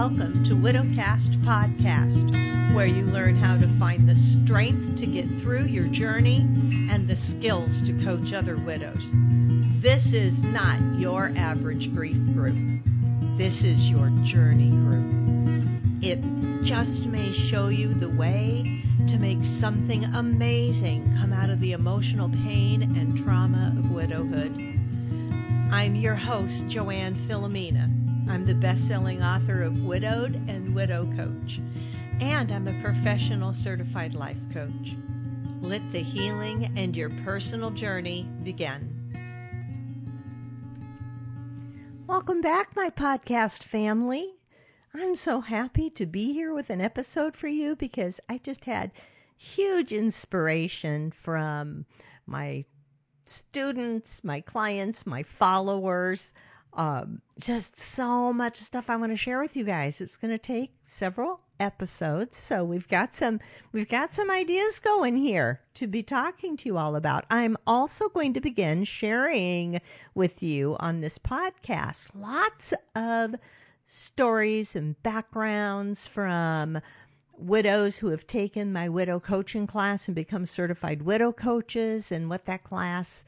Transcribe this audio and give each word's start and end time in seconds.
Welcome 0.00 0.44
to 0.44 0.54
Widowcast 0.54 1.44
Podcast, 1.44 2.74
where 2.74 2.86
you 2.86 3.04
learn 3.04 3.36
how 3.36 3.58
to 3.58 3.68
find 3.78 4.08
the 4.08 4.16
strength 4.16 4.98
to 4.98 5.06
get 5.06 5.28
through 5.42 5.66
your 5.66 5.88
journey 5.88 6.38
and 6.90 7.06
the 7.06 7.16
skills 7.16 7.82
to 7.82 7.92
coach 8.02 8.32
other 8.32 8.56
widows. 8.56 8.96
This 9.82 10.14
is 10.14 10.38
not 10.38 10.80
your 10.98 11.34
average 11.36 11.92
grief 11.92 12.16
group. 12.32 12.56
This 13.36 13.62
is 13.62 13.90
your 13.90 14.08
journey 14.24 14.70
group. 14.70 16.02
It 16.02 16.64
just 16.64 17.04
may 17.04 17.34
show 17.50 17.68
you 17.68 17.92
the 17.92 18.08
way 18.08 18.82
to 19.06 19.18
make 19.18 19.44
something 19.44 20.06
amazing 20.06 21.14
come 21.20 21.34
out 21.34 21.50
of 21.50 21.60
the 21.60 21.72
emotional 21.72 22.30
pain 22.30 22.80
and 22.96 23.22
trauma 23.22 23.74
of 23.78 23.90
widowhood. 23.90 24.52
I'm 25.70 25.94
your 25.94 26.14
host, 26.14 26.68
Joanne 26.68 27.16
Filomena. 27.28 27.89
I'm 28.30 28.46
the 28.46 28.54
best-selling 28.54 29.24
author 29.24 29.64
of 29.64 29.82
Widowed 29.82 30.36
and 30.48 30.72
Widow 30.72 31.04
Coach, 31.16 31.58
and 32.20 32.52
I'm 32.52 32.68
a 32.68 32.80
professional 32.80 33.52
certified 33.52 34.14
life 34.14 34.38
coach. 34.52 34.94
Let 35.60 35.82
the 35.90 36.04
healing 36.04 36.72
and 36.78 36.94
your 36.94 37.10
personal 37.24 37.70
journey 37.70 38.28
begin. 38.44 39.12
Welcome 42.06 42.40
back, 42.40 42.76
my 42.76 42.88
podcast 42.88 43.64
family. 43.64 44.34
I'm 44.94 45.16
so 45.16 45.40
happy 45.40 45.90
to 45.90 46.06
be 46.06 46.32
here 46.32 46.54
with 46.54 46.70
an 46.70 46.80
episode 46.80 47.36
for 47.36 47.48
you 47.48 47.74
because 47.74 48.20
I 48.28 48.38
just 48.38 48.64
had 48.64 48.92
huge 49.36 49.92
inspiration 49.92 51.10
from 51.10 51.84
my 52.26 52.64
students, 53.26 54.20
my 54.22 54.40
clients, 54.40 55.04
my 55.04 55.24
followers. 55.24 56.32
Um, 56.72 57.20
just 57.38 57.78
so 57.78 58.32
much 58.32 58.58
stuff 58.58 58.88
I 58.88 58.96
want 58.96 59.12
to 59.12 59.16
share 59.16 59.40
with 59.40 59.56
you 59.56 59.64
guys. 59.64 60.00
It's 60.00 60.16
going 60.16 60.30
to 60.30 60.38
take 60.38 60.72
several 60.84 61.40
episodes, 61.58 62.38
so 62.38 62.64
we've 62.64 62.88
got 62.88 63.14
some 63.14 63.40
we've 63.72 63.88
got 63.88 64.12
some 64.12 64.30
ideas 64.30 64.78
going 64.78 65.16
here 65.16 65.60
to 65.74 65.86
be 65.86 66.02
talking 66.02 66.56
to 66.58 66.66
you 66.66 66.78
all 66.78 66.96
about. 66.96 67.24
I'm 67.28 67.56
also 67.66 68.08
going 68.08 68.34
to 68.34 68.40
begin 68.40 68.84
sharing 68.84 69.80
with 70.14 70.42
you 70.42 70.76
on 70.78 71.00
this 71.00 71.18
podcast 71.18 72.06
lots 72.14 72.72
of 72.94 73.34
stories 73.88 74.76
and 74.76 75.00
backgrounds 75.02 76.06
from 76.06 76.80
widows 77.36 77.96
who 77.96 78.08
have 78.08 78.26
taken 78.26 78.72
my 78.72 78.88
widow 78.88 79.18
coaching 79.18 79.66
class 79.66 80.06
and 80.06 80.14
become 80.14 80.46
certified 80.46 81.02
widow 81.02 81.32
coaches 81.32 82.12
and 82.12 82.28
what 82.28 82.44
that 82.44 82.62
class 82.62 83.24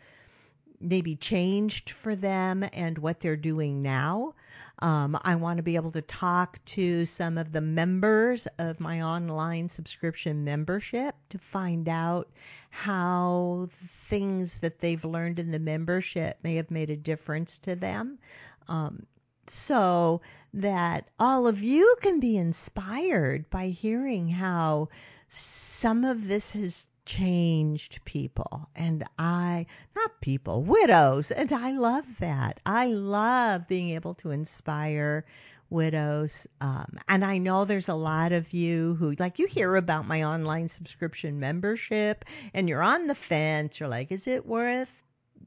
maybe 0.83 1.17
changed 1.17 1.91
for 2.03 2.15
them 2.17 2.65
and 2.73 2.99
what 2.99 3.21
they're 3.21 3.37
doing 3.37 3.83
now. 3.83 4.35
Um, 4.81 5.17
I 5.23 5.37
want 5.37 5.59
to 5.59 5.63
be 5.63 5.77
able 5.77 5.93
to 5.93 6.03
talk 6.03 6.59
to 6.67 7.07
some 7.07 7.39
of 7.39 7.53
the 7.53 7.61
members 7.61 8.49
of 8.59 8.81
my 8.81 9.01
online 9.01 9.69
subscription 9.69 10.43
membership 10.43 11.15
to 11.31 11.39
find 11.39 11.89
out 11.89 12.29
how 12.71 13.69
things 14.11 14.59
that 14.59 14.81
they've 14.81 15.05
learned 15.05 15.39
in 15.39 15.53
the 15.53 15.59
membership 15.61 16.39
may 16.43 16.57
have 16.57 16.71
made 16.71 16.91
a 16.91 16.97
difference 16.97 17.59
to 17.59 17.77
them. 17.77 18.19
Um, 18.67 19.07
so 19.49 20.21
that 20.55 21.09
all 21.19 21.47
of 21.47 21.63
you 21.63 21.97
can 22.01 22.19
be 22.19 22.37
inspired 22.37 23.49
by 23.51 23.69
hearing 23.69 24.29
how 24.29 24.89
some 25.29 26.05
of 26.05 26.29
this 26.29 26.51
has 26.53 26.87
changed 27.17 28.01
people 28.05 28.69
and 28.75 29.05
I 29.19 29.67
not 29.95 30.21
people 30.21 30.63
widows 30.63 31.31
and 31.31 31.53
I 31.53 31.73
love 31.73 32.07
that 32.21 32.61
I 32.65 32.87
love 32.87 33.69
being 33.69 33.91
able 33.91 34.15
to 34.17 34.31
inspire 34.31 35.27
widows 35.69 36.47
um, 36.61 36.99
and 37.09 37.25
I 37.25 37.39
know 37.39 37.65
there's 37.65 37.89
a 37.89 37.95
lot 37.95 38.33
of 38.33 38.53
you 38.53 38.97
who 38.99 39.15
like 39.19 39.39
you 39.39 39.47
hear 39.47 39.77
about 39.77 40.07
my 40.07 40.23
online 40.23 40.69
subscription 40.69 41.39
membership 41.39 42.25
and 42.55 42.69
you're 42.69 42.83
on 42.83 43.07
the 43.07 43.15
fence 43.15 43.79
you're 43.79 43.89
like 43.89 44.11
is 44.11 44.27
it 44.27 44.47
worth 44.47 44.89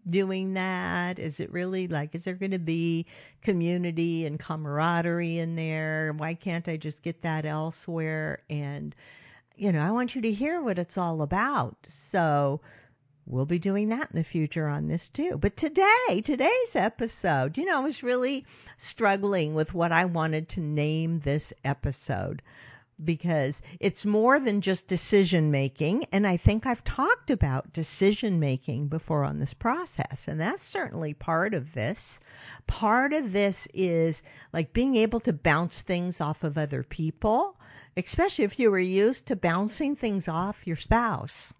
doing 0.07 0.53
that? 0.53 1.17
Is 1.17 1.39
it 1.39 1.51
really 1.51 1.87
like, 1.87 2.13
is 2.13 2.25
there 2.25 2.35
going 2.35 2.51
to 2.51 2.59
be 2.59 3.07
community 3.41 4.27
and 4.27 4.39
camaraderie 4.39 5.39
in 5.39 5.55
there? 5.55 6.13
Why 6.15 6.35
can't 6.35 6.67
I 6.67 6.77
just 6.77 7.01
get 7.01 7.23
that 7.23 7.43
elsewhere? 7.43 8.43
And, 8.47 8.93
you 9.57 9.71
know, 9.71 9.81
I 9.81 9.91
want 9.91 10.15
you 10.15 10.21
to 10.21 10.31
hear 10.31 10.61
what 10.61 10.79
it's 10.79 10.97
all 10.97 11.21
about. 11.21 11.75
So, 12.11 12.61
we'll 13.25 13.45
be 13.45 13.59
doing 13.59 13.89
that 13.89 14.09
in 14.11 14.17
the 14.17 14.23
future 14.23 14.67
on 14.67 14.87
this 14.87 15.09
too. 15.09 15.37
But 15.39 15.57
today, 15.57 16.21
today's 16.23 16.75
episode, 16.75 17.57
you 17.57 17.65
know, 17.65 17.77
I 17.77 17.83
was 17.83 18.03
really 18.03 18.45
struggling 18.77 19.55
with 19.55 19.73
what 19.73 19.91
I 19.91 20.05
wanted 20.05 20.47
to 20.49 20.59
name 20.59 21.21
this 21.21 21.51
episode 21.63 22.41
because 23.03 23.61
it's 23.79 24.05
more 24.05 24.39
than 24.39 24.61
just 24.61 24.87
decision 24.87 25.51
making. 25.51 26.05
And 26.11 26.25
I 26.25 26.37
think 26.37 26.65
I've 26.65 26.83
talked 26.83 27.29
about 27.29 27.73
decision 27.73 28.39
making 28.39 28.87
before 28.87 29.23
on 29.23 29.39
this 29.39 29.53
process. 29.53 30.23
And 30.27 30.39
that's 30.39 30.63
certainly 30.63 31.13
part 31.13 31.53
of 31.53 31.73
this. 31.73 32.19
Part 32.67 33.11
of 33.11 33.33
this 33.33 33.67
is 33.73 34.21
like 34.53 34.73
being 34.73 34.95
able 34.95 35.19
to 35.21 35.33
bounce 35.33 35.81
things 35.81 36.21
off 36.21 36.43
of 36.43 36.57
other 36.57 36.83
people, 36.83 37.57
especially 37.97 38.45
if 38.45 38.59
you 38.59 38.71
were 38.71 38.79
used 38.79 39.25
to 39.25 39.35
bouncing 39.35 39.95
things 39.95 40.27
off 40.27 40.65
your 40.65 40.77
spouse, 40.77 41.53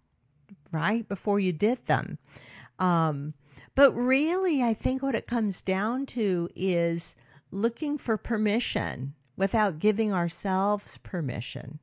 right? 0.71 1.07
Before 1.07 1.39
you 1.39 1.51
did 1.51 1.85
them. 1.85 2.17
Um, 2.79 3.33
but 3.75 3.91
really, 3.91 4.63
I 4.63 4.73
think 4.73 5.01
what 5.01 5.15
it 5.15 5.27
comes 5.27 5.61
down 5.61 6.05
to 6.07 6.49
is 6.55 7.15
looking 7.51 7.97
for 7.97 8.17
permission 8.17 9.13
without 9.37 9.79
giving 9.79 10.13
ourselves 10.13 10.97
permission. 11.03 11.79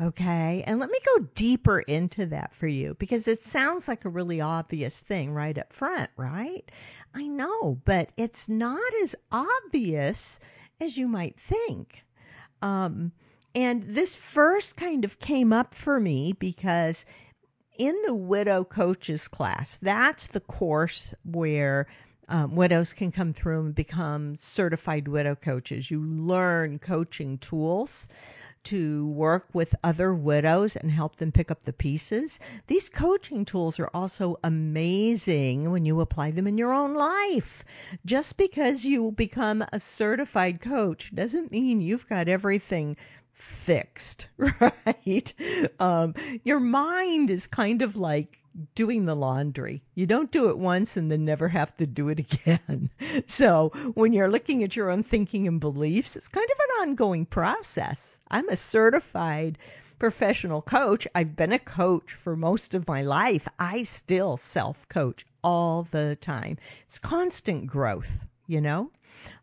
Okay. 0.00 0.64
And 0.66 0.80
let 0.80 0.90
me 0.90 0.98
go 1.06 1.28
deeper 1.34 1.80
into 1.80 2.26
that 2.26 2.52
for 2.54 2.66
you 2.66 2.96
because 2.98 3.28
it 3.28 3.44
sounds 3.44 3.86
like 3.86 4.04
a 4.04 4.08
really 4.10 4.40
obvious 4.40 4.96
thing 4.96 5.32
right 5.32 5.56
up 5.56 5.72
front, 5.72 6.10
right? 6.16 6.68
I 7.14 7.28
know, 7.28 7.80
but 7.84 8.10
it's 8.16 8.48
not 8.48 8.80
as 9.02 9.14
obvious 9.30 10.40
as 10.80 10.96
you 10.96 11.06
might 11.06 11.36
think. 11.48 12.02
Um, 12.60 13.12
and 13.54 13.84
this 13.94 14.16
first 14.16 14.76
kind 14.76 15.04
of 15.04 15.20
came 15.20 15.52
up 15.52 15.74
for 15.76 16.00
me 16.00 16.32
because 16.32 17.04
in 17.78 17.96
the 18.04 18.14
widow 18.14 18.64
coaches 18.64 19.28
class, 19.28 19.78
that's 19.80 20.26
the 20.26 20.40
course 20.40 21.14
where 21.24 21.86
um, 22.28 22.54
widows 22.54 22.92
can 22.92 23.12
come 23.12 23.32
through 23.32 23.66
and 23.66 23.74
become 23.74 24.36
certified 24.36 25.08
widow 25.08 25.34
coaches. 25.34 25.90
You 25.90 26.02
learn 26.02 26.78
coaching 26.78 27.38
tools 27.38 28.08
to 28.64 29.06
work 29.08 29.46
with 29.52 29.74
other 29.84 30.14
widows 30.14 30.74
and 30.74 30.90
help 30.90 31.16
them 31.16 31.30
pick 31.30 31.50
up 31.50 31.64
the 31.64 31.72
pieces. 31.72 32.38
These 32.66 32.88
coaching 32.88 33.44
tools 33.44 33.78
are 33.78 33.90
also 33.92 34.38
amazing 34.42 35.70
when 35.70 35.84
you 35.84 36.00
apply 36.00 36.30
them 36.30 36.46
in 36.46 36.58
your 36.58 36.72
own 36.72 36.94
life. 36.94 37.62
Just 38.06 38.36
because 38.36 38.84
you 38.84 39.12
become 39.12 39.64
a 39.72 39.78
certified 39.78 40.60
coach 40.60 41.14
doesn't 41.14 41.50
mean 41.52 41.80
you've 41.80 42.08
got 42.08 42.26
everything 42.28 42.96
fixed, 43.64 44.26
right? 44.36 45.32
Um, 45.78 46.14
your 46.44 46.60
mind 46.60 47.30
is 47.30 47.46
kind 47.46 47.82
of 47.82 47.96
like 47.96 48.38
doing 48.74 49.04
the 49.04 49.16
laundry. 49.16 49.82
You 49.94 50.06
don't 50.06 50.30
do 50.30 50.48
it 50.48 50.58
once 50.58 50.96
and 50.96 51.10
then 51.10 51.24
never 51.24 51.48
have 51.48 51.76
to 51.78 51.86
do 51.86 52.08
it 52.08 52.18
again. 52.32 52.90
so 53.26 53.70
when 53.94 54.12
you're 54.12 54.30
looking 54.30 54.62
at 54.62 54.76
your 54.76 54.90
own 54.90 55.02
thinking 55.02 55.48
and 55.48 55.60
beliefs, 55.60 56.16
it's 56.16 56.28
kind 56.28 56.48
of 56.50 56.58
an 56.58 56.88
ongoing 56.88 57.26
process. 57.26 57.98
I'm 58.30 58.48
a 58.48 58.56
certified 58.56 59.58
professional 59.98 60.62
coach. 60.62 61.06
I've 61.14 61.36
been 61.36 61.52
a 61.52 61.58
coach 61.58 62.14
for 62.22 62.36
most 62.36 62.74
of 62.74 62.88
my 62.88 63.02
life. 63.02 63.46
I 63.58 63.82
still 63.82 64.36
self 64.36 64.88
coach 64.88 65.24
all 65.42 65.88
the 65.90 66.16
time. 66.20 66.58
It's 66.86 66.98
constant 66.98 67.66
growth, 67.66 68.10
you 68.46 68.60
know? 68.60 68.90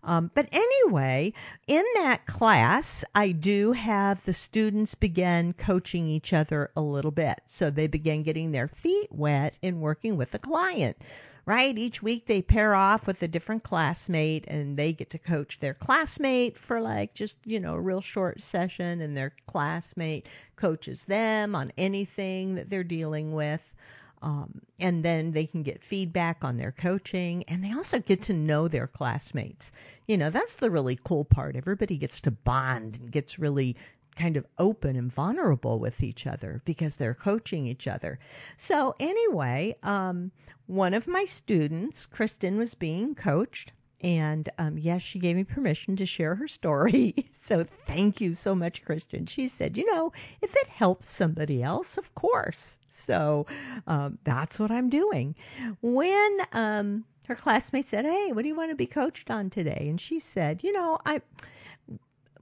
Um, 0.03 0.31
but 0.33 0.47
anyway, 0.51 1.33
in 1.67 1.83
that 1.95 2.25
class, 2.25 3.03
I 3.13 3.31
do 3.31 3.71
have 3.73 4.23
the 4.25 4.33
students 4.33 4.95
begin 4.95 5.53
coaching 5.53 6.07
each 6.07 6.33
other 6.33 6.71
a 6.75 6.81
little 6.81 7.11
bit. 7.11 7.41
So 7.47 7.69
they 7.69 7.87
begin 7.87 8.23
getting 8.23 8.51
their 8.51 8.67
feet 8.67 9.11
wet 9.11 9.57
in 9.61 9.81
working 9.81 10.17
with 10.17 10.31
the 10.31 10.39
client. 10.39 10.97
Right? 11.47 11.75
Each 11.75 12.03
week 12.03 12.27
they 12.27 12.43
pair 12.43 12.75
off 12.75 13.07
with 13.07 13.21
a 13.23 13.27
different 13.27 13.63
classmate 13.63 14.45
and 14.47 14.77
they 14.77 14.93
get 14.93 15.09
to 15.09 15.17
coach 15.17 15.57
their 15.59 15.73
classmate 15.73 16.57
for 16.57 16.79
like 16.79 17.15
just, 17.15 17.35
you 17.45 17.59
know, 17.59 17.73
a 17.73 17.81
real 17.81 18.01
short 18.01 18.41
session 18.41 19.01
and 19.01 19.17
their 19.17 19.33
classmate 19.47 20.27
coaches 20.55 21.01
them 21.07 21.55
on 21.55 21.73
anything 21.77 22.53
that 22.55 22.69
they're 22.69 22.83
dealing 22.83 23.33
with. 23.33 23.61
Um, 24.21 24.61
and 24.79 25.03
then 25.03 25.31
they 25.31 25.45
can 25.47 25.63
get 25.63 25.83
feedback 25.83 26.37
on 26.43 26.57
their 26.57 26.71
coaching 26.71 27.43
and 27.47 27.63
they 27.63 27.73
also 27.73 27.99
get 27.99 28.21
to 28.23 28.33
know 28.33 28.67
their 28.67 28.87
classmates. 28.87 29.71
You 30.07 30.17
know, 30.17 30.29
that's 30.29 30.55
the 30.55 30.69
really 30.71 30.99
cool 31.03 31.25
part. 31.25 31.55
Everybody 31.55 31.97
gets 31.97 32.21
to 32.21 32.31
bond 32.31 32.97
and 33.01 33.11
gets 33.11 33.39
really 33.39 33.75
kind 34.17 34.37
of 34.37 34.45
open 34.59 34.95
and 34.95 35.11
vulnerable 35.13 35.79
with 35.79 36.01
each 36.03 36.27
other 36.27 36.61
because 36.65 36.95
they're 36.95 37.13
coaching 37.15 37.65
each 37.65 37.87
other. 37.87 38.19
So, 38.57 38.95
anyway, 38.99 39.75
um, 39.83 40.31
one 40.67 40.93
of 40.93 41.07
my 41.07 41.25
students, 41.25 42.05
Kristen, 42.05 42.57
was 42.57 42.73
being 42.75 43.15
coached 43.15 43.71
And 44.01 44.49
um, 44.57 44.77
yes, 44.77 45.01
she 45.01 45.19
gave 45.19 45.35
me 45.35 45.43
permission 45.43 45.95
to 45.97 46.05
share 46.05 46.35
her 46.35 46.47
story. 46.47 47.29
so 47.31 47.65
thank 47.87 48.19
you 48.21 48.33
so 48.35 48.55
much, 48.55 48.83
Kristen. 48.83 49.25
She 49.27 49.47
said, 49.47 49.77
you 49.77 49.85
know, 49.91 50.11
if 50.41 50.55
it 50.55 50.67
helps 50.67 51.09
somebody 51.11 51.61
else, 51.63 51.97
of 51.97 52.13
course. 52.15 52.77
So 53.05 53.45
um, 53.87 54.17
that's 54.23 54.59
what 54.59 54.71
I'm 54.71 54.89
doing. 54.89 55.35
When 55.81 56.37
um, 56.53 57.05
her 57.27 57.35
classmate 57.35 57.87
said, 57.87 58.05
"Hey, 58.05 58.31
what 58.31 58.41
do 58.43 58.47
you 58.47 58.55
want 58.55 58.71
to 58.71 58.75
be 58.75 58.87
coached 58.87 59.29
on 59.29 59.49
today?" 59.49 59.87
and 59.89 59.99
she 59.99 60.19
said, 60.19 60.63
"You 60.63 60.73
know, 60.73 60.99
I." 61.05 61.21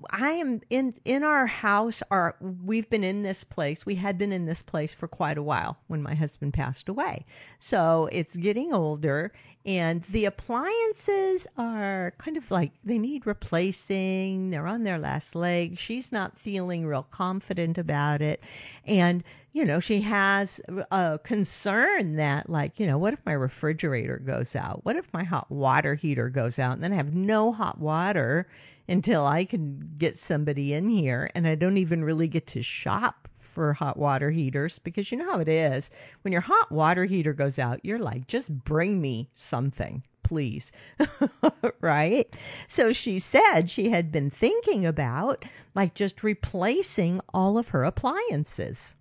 I 0.10 0.32
am 0.32 0.62
in 0.70 0.94
in 1.06 1.24
our 1.24 1.46
house. 1.46 2.02
Our 2.12 2.36
we've 2.64 2.90
been 2.90 3.04
in 3.04 3.24
this 3.24 3.44
place. 3.44 3.86
We 3.86 3.96
had 3.96 4.18
been 4.18 4.32
in 4.32 4.46
this 4.46 4.62
place 4.62 4.94
for 4.94 5.08
quite 5.08 5.38
a 5.38 5.44
while 5.44 5.78
when 5.88 6.02
my 6.02 6.16
husband 6.16 6.54
passed 6.54 6.90
away. 6.90 7.26
So 7.60 8.10
it's 8.12 8.36
getting 8.36 8.74
older, 8.74 9.32
and 9.66 10.04
the 10.10 10.26
appliances 10.26 11.48
are 11.58 12.14
kind 12.18 12.38
of 12.38 12.50
like 12.50 12.72
they 12.84 12.98
need 12.98 13.28
replacing. 13.28 14.50
They're 14.50 14.68
on 14.68 14.84
their 14.84 15.00
last 15.00 15.36
leg. 15.36 15.78
She's 15.78 16.12
not 16.12 16.40
feeling 16.40 16.86
real 16.86 17.08
confident 17.12 17.78
about 17.78 18.22
it, 18.22 18.42
and 18.86 19.24
you 19.52 19.66
know 19.66 19.80
she 19.80 20.02
has 20.02 20.62
a 20.92 21.20
concern 21.24 22.16
that 22.16 22.50
like 22.50 22.80
you 22.80 22.88
know 22.88 22.98
what 22.98 23.14
if 23.14 23.20
my 23.26 23.34
refrigerator 23.34 24.18
goes 24.18 24.56
out? 24.56 24.86
What 24.86 24.96
if 24.96 25.12
my 25.14 25.24
hot 25.24 25.52
water 25.52 25.96
heater 25.96 26.30
goes 26.30 26.58
out, 26.58 26.74
and 26.74 26.84
then 26.84 26.94
I 26.94 26.98
have 26.98 27.14
no 27.14 27.52
hot 27.52 27.80
water? 27.80 28.48
Until 28.90 29.26
I 29.26 29.46
can 29.46 29.94
get 29.98 30.18
somebody 30.18 30.74
in 30.74 30.90
here 30.90 31.30
and 31.36 31.48
I 31.48 31.56
don't 31.56 31.78
even 31.78 32.04
really 32.04 32.28
get 32.28 32.48
to 32.48 32.64
shop 32.64 33.28
for 33.40 33.74
hot 33.74 33.98
water 33.98 34.32
heaters 34.32 34.80
because 34.80 35.12
you 35.12 35.18
know 35.18 35.32
how 35.32 35.40
it 35.40 35.48
is. 35.48 35.90
When 36.22 36.32
your 36.32 36.42
hot 36.42 36.72
water 36.72 37.06
heater 37.06 37.34
goes 37.34 37.60
out, 37.60 37.80
you're 37.84 38.00
like, 38.00 38.28
just 38.28 38.50
bring 38.50 39.02
me 39.02 39.30
something, 39.36 40.04
please. 40.24 40.72
right? 41.82 42.28
So 42.68 42.92
she 42.92 43.20
said 43.20 43.70
she 43.70 43.90
had 43.90 44.12
been 44.12 44.30
thinking 44.30 44.86
about 44.86 45.46
like 45.76 45.94
just 45.94 46.24
replacing 46.24 47.22
all 47.34 47.58
of 47.58 47.70
her 47.70 47.84
appliances 47.84 48.94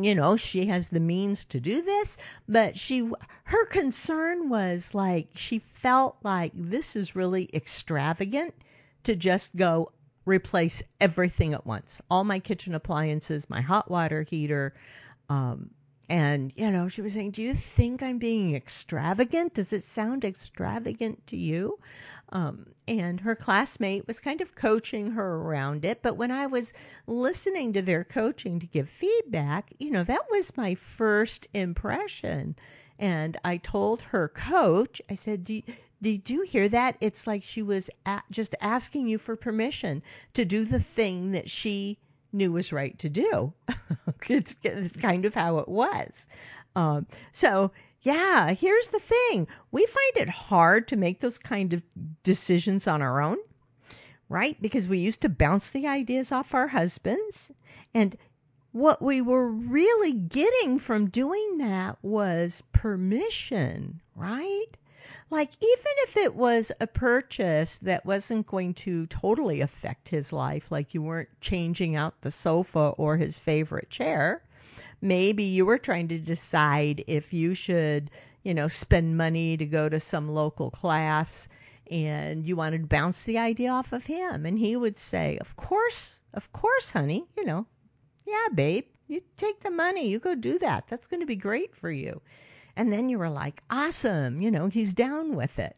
you 0.00 0.14
know 0.14 0.36
she 0.36 0.66
has 0.66 0.88
the 0.88 1.00
means 1.00 1.44
to 1.44 1.58
do 1.58 1.82
this 1.82 2.16
but 2.48 2.78
she 2.78 3.10
her 3.44 3.66
concern 3.66 4.48
was 4.48 4.94
like 4.94 5.26
she 5.34 5.58
felt 5.58 6.16
like 6.22 6.52
this 6.54 6.94
is 6.94 7.16
really 7.16 7.50
extravagant 7.52 8.54
to 9.04 9.16
just 9.16 9.54
go 9.56 9.92
replace 10.26 10.82
everything 11.00 11.54
at 11.54 11.66
once 11.66 12.00
all 12.10 12.24
my 12.24 12.38
kitchen 12.38 12.74
appliances, 12.74 13.48
my 13.48 13.60
hot 13.60 13.90
water 13.90 14.22
heater. 14.22 14.74
Um, 15.28 15.70
and, 16.10 16.52
you 16.56 16.72
know, 16.72 16.88
she 16.88 17.02
was 17.02 17.12
saying, 17.12 17.30
Do 17.30 17.42
you 17.42 17.56
think 17.76 18.02
I'm 18.02 18.18
being 18.18 18.56
extravagant? 18.56 19.54
Does 19.54 19.72
it 19.72 19.84
sound 19.84 20.24
extravagant 20.24 21.24
to 21.28 21.36
you? 21.36 21.78
Um, 22.32 22.66
and 22.88 23.20
her 23.20 23.36
classmate 23.36 24.08
was 24.08 24.18
kind 24.18 24.40
of 24.40 24.56
coaching 24.56 25.12
her 25.12 25.36
around 25.36 25.84
it. 25.84 26.02
But 26.02 26.16
when 26.16 26.32
I 26.32 26.46
was 26.46 26.72
listening 27.06 27.72
to 27.74 27.82
their 27.82 28.02
coaching 28.02 28.58
to 28.58 28.66
give 28.66 28.88
feedback, 28.88 29.72
you 29.78 29.90
know, 29.92 30.02
that 30.02 30.30
was 30.30 30.56
my 30.56 30.74
first 30.74 31.46
impression. 31.54 32.56
And 32.98 33.38
I 33.44 33.58
told 33.58 34.02
her 34.02 34.28
coach, 34.28 35.00
I 35.08 35.14
said, 35.14 35.44
Do 35.44 35.54
you, 35.54 35.62
did 36.02 36.30
you 36.30 36.42
hear 36.42 36.68
that? 36.68 36.96
It's 37.00 37.26
like 37.26 37.42
she 37.42 37.62
was 37.62 37.90
just 38.30 38.54
asking 38.60 39.08
you 39.08 39.18
for 39.18 39.36
permission 39.36 40.02
to 40.34 40.44
do 40.44 40.64
the 40.64 40.80
thing 40.80 41.32
that 41.32 41.50
she 41.50 41.98
knew 42.32 42.52
was 42.52 42.72
right 42.72 42.98
to 42.98 43.08
do. 43.08 43.52
it's, 44.28 44.54
it's, 44.62 44.96
kind 44.96 45.24
of 45.24 45.34
how 45.34 45.58
it 45.58 45.68
was. 45.68 46.26
Um, 46.76 47.06
so, 47.32 47.72
yeah, 48.02 48.52
here's 48.52 48.88
the 48.88 49.00
thing 49.00 49.46
we 49.72 49.86
find 49.86 50.16
it 50.16 50.28
hard 50.28 50.88
to 50.88 50.96
make 50.96 51.20
those 51.20 51.38
kind 51.38 51.72
of 51.72 51.82
decisions 52.22 52.86
on 52.86 53.02
our 53.02 53.20
own, 53.20 53.36
right? 54.28 54.60
Because 54.62 54.88
we 54.88 54.98
used 54.98 55.20
to 55.22 55.28
bounce 55.28 55.70
the 55.70 55.86
ideas 55.86 56.32
off 56.32 56.54
our 56.54 56.68
husbands. 56.68 57.50
And 57.92 58.16
what 58.72 59.02
we 59.02 59.20
were 59.20 59.48
really 59.48 60.12
getting 60.12 60.78
from 60.78 61.10
doing 61.10 61.58
that 61.58 61.98
was 62.02 62.62
permission, 62.72 64.00
right? 64.14 64.76
Like 65.30 65.50
even 65.60 65.92
if 66.08 66.16
it 66.16 66.34
was 66.34 66.72
a 66.80 66.86
purchase 66.86 67.78
that 67.80 68.04
wasn't 68.04 68.46
going 68.46 68.74
to 68.74 69.06
totally 69.06 69.60
affect 69.60 70.08
his 70.08 70.32
life 70.32 70.64
like 70.70 70.92
you 70.92 71.02
weren't 71.02 71.28
changing 71.40 71.96
out 71.96 72.20
the 72.20 72.30
sofa 72.30 72.92
or 72.96 73.16
his 73.16 73.38
favorite 73.38 73.90
chair 73.90 74.42
maybe 75.00 75.44
you 75.44 75.64
were 75.64 75.78
trying 75.78 76.08
to 76.08 76.18
decide 76.18 77.04
if 77.06 77.32
you 77.32 77.54
should 77.54 78.10
you 78.42 78.54
know 78.54 78.68
spend 78.68 79.16
money 79.16 79.56
to 79.56 79.64
go 79.64 79.88
to 79.88 80.00
some 80.00 80.28
local 80.28 80.70
class 80.70 81.48
and 81.90 82.46
you 82.46 82.54
wanted 82.54 82.82
to 82.82 82.86
bounce 82.86 83.24
the 83.24 83.36
idea 83.36 83.68
off 83.68 83.92
of 83.92 84.04
him. 84.04 84.46
And 84.46 84.58
he 84.58 84.76
would 84.76 84.98
say 84.98 85.38
of 85.40 85.56
course 85.56 86.20
of 86.32 86.52
course 86.52 86.90
honey 86.90 87.24
you 87.36 87.44
know 87.44 87.66
yeah 88.26 88.48
babe 88.54 88.84
you 89.08 89.20
take 89.36 89.60
the 89.62 89.70
money 89.70 90.08
you 90.08 90.18
go 90.18 90.34
do 90.34 90.58
that. 90.60 90.84
That's 90.88 91.08
going 91.08 91.20
to 91.20 91.26
be 91.26 91.36
great 91.36 91.74
for 91.74 91.90
you 91.90 92.20
and 92.80 92.90
then 92.90 93.10
you 93.10 93.18
were 93.18 93.28
like, 93.28 93.62
awesome, 93.68 94.40
you 94.40 94.50
know, 94.50 94.68
he's 94.68 94.94
down 94.94 95.36
with 95.36 95.58
it. 95.58 95.76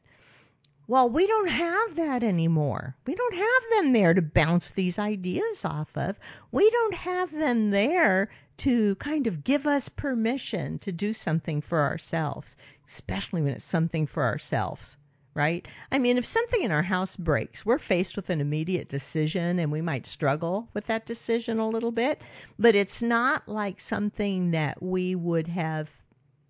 Well, 0.86 1.10
we 1.10 1.26
don't 1.26 1.48
have 1.48 1.96
that 1.96 2.22
anymore. 2.22 2.94
We 3.08 3.16
don't 3.16 3.34
have 3.34 3.62
them 3.72 3.92
there 3.92 4.14
to 4.14 4.22
bounce 4.22 4.70
these 4.70 5.00
ideas 5.00 5.64
off 5.64 5.88
of. 5.96 6.20
We 6.52 6.70
don't 6.70 6.94
have 6.94 7.32
them 7.32 7.70
there 7.70 8.30
to 8.58 8.94
kind 9.00 9.26
of 9.26 9.42
give 9.42 9.66
us 9.66 9.88
permission 9.88 10.78
to 10.78 10.92
do 10.92 11.12
something 11.12 11.60
for 11.60 11.80
ourselves, 11.80 12.54
especially 12.86 13.42
when 13.42 13.54
it's 13.54 13.64
something 13.64 14.06
for 14.06 14.22
ourselves, 14.22 14.96
right? 15.34 15.66
I 15.90 15.98
mean, 15.98 16.18
if 16.18 16.26
something 16.26 16.62
in 16.62 16.70
our 16.70 16.84
house 16.84 17.16
breaks, 17.16 17.66
we're 17.66 17.78
faced 17.78 18.14
with 18.14 18.30
an 18.30 18.40
immediate 18.40 18.88
decision 18.88 19.58
and 19.58 19.72
we 19.72 19.80
might 19.80 20.06
struggle 20.06 20.68
with 20.72 20.86
that 20.86 21.04
decision 21.04 21.58
a 21.58 21.68
little 21.68 21.90
bit, 21.90 22.22
but 22.60 22.76
it's 22.76 23.02
not 23.02 23.48
like 23.48 23.80
something 23.80 24.52
that 24.52 24.80
we 24.80 25.16
would 25.16 25.48
have 25.48 25.88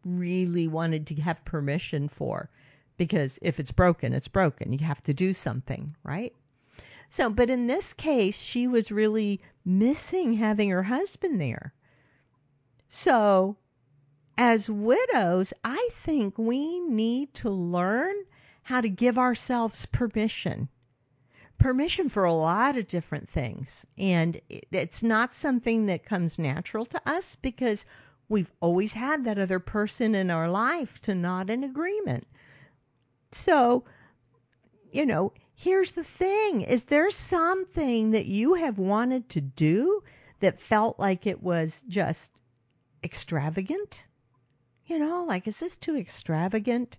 really 0.04 0.69
wanted 0.69 1.06
to 1.08 1.14
have 1.16 1.44
permission 1.44 2.08
for 2.08 2.50
because 2.96 3.38
if 3.43 3.58
it's 3.58 3.72
broken, 3.72 4.12
it's 4.12 4.28
broken. 4.28 4.72
You 4.72 4.84
have 4.84 5.02
to 5.04 5.14
do 5.14 5.34
something, 5.34 5.94
right? 6.04 6.34
So, 7.08 7.28
but 7.28 7.50
in 7.50 7.66
this 7.66 7.93
case, 7.93 8.37
she 8.37 8.66
was 8.66 8.90
really 8.90 9.40
missing 9.64 10.34
having 10.34 10.70
her 10.70 10.84
husband 10.84 11.40
there. 11.40 11.75
So, 12.88 13.56
as 14.38 14.70
widows, 14.70 15.52
I 15.62 15.90
think 16.04 16.38
we 16.38 16.81
need 16.81 17.34
to 17.34 17.50
learn 17.50 18.14
how 18.64 18.81
to 18.81 18.88
give 18.88 19.19
ourselves 19.19 19.87
permission. 19.87 20.69
Permission 21.58 22.08
for 22.08 22.25
a 22.25 22.34
lot 22.34 22.76
of 22.76 22.88
different 22.88 23.28
things. 23.28 23.82
And 23.99 24.40
it's 24.49 25.02
not 25.02 25.35
something 25.35 25.87
that 25.87 26.04
comes 26.04 26.38
natural 26.38 26.87
to 26.87 27.00
us 27.09 27.37
because 27.40 27.85
We've 28.29 28.52
always 28.61 28.93
had 28.93 29.25
that 29.25 29.38
other 29.38 29.59
person 29.59 30.14
in 30.14 30.31
our 30.31 30.50
life 30.50 31.00
to 31.02 31.14
nod 31.14 31.50
in 31.50 31.64
agreement. 31.64 32.26
So, 33.33 33.85
you 34.91 35.07
know, 35.07 35.33
here's 35.55 35.93
the 35.93 36.05
thing 36.05 36.62
is 36.62 36.85
there 36.85 37.11
something 37.11 38.11
that 38.11 38.26
you 38.26 38.55
have 38.55 38.79
wanted 38.79 39.29
to 39.31 39.41
do 39.41 40.02
that 40.41 40.61
felt 40.61 40.99
like 40.99 41.26
it 41.26 41.43
was 41.43 41.83
just 41.88 42.31
extravagant? 43.05 44.00
You 44.87 44.99
know, 44.99 45.25
like, 45.25 45.47
is 45.47 45.61
this 45.61 45.76
too 45.76 45.97
extravagant? 45.97 46.97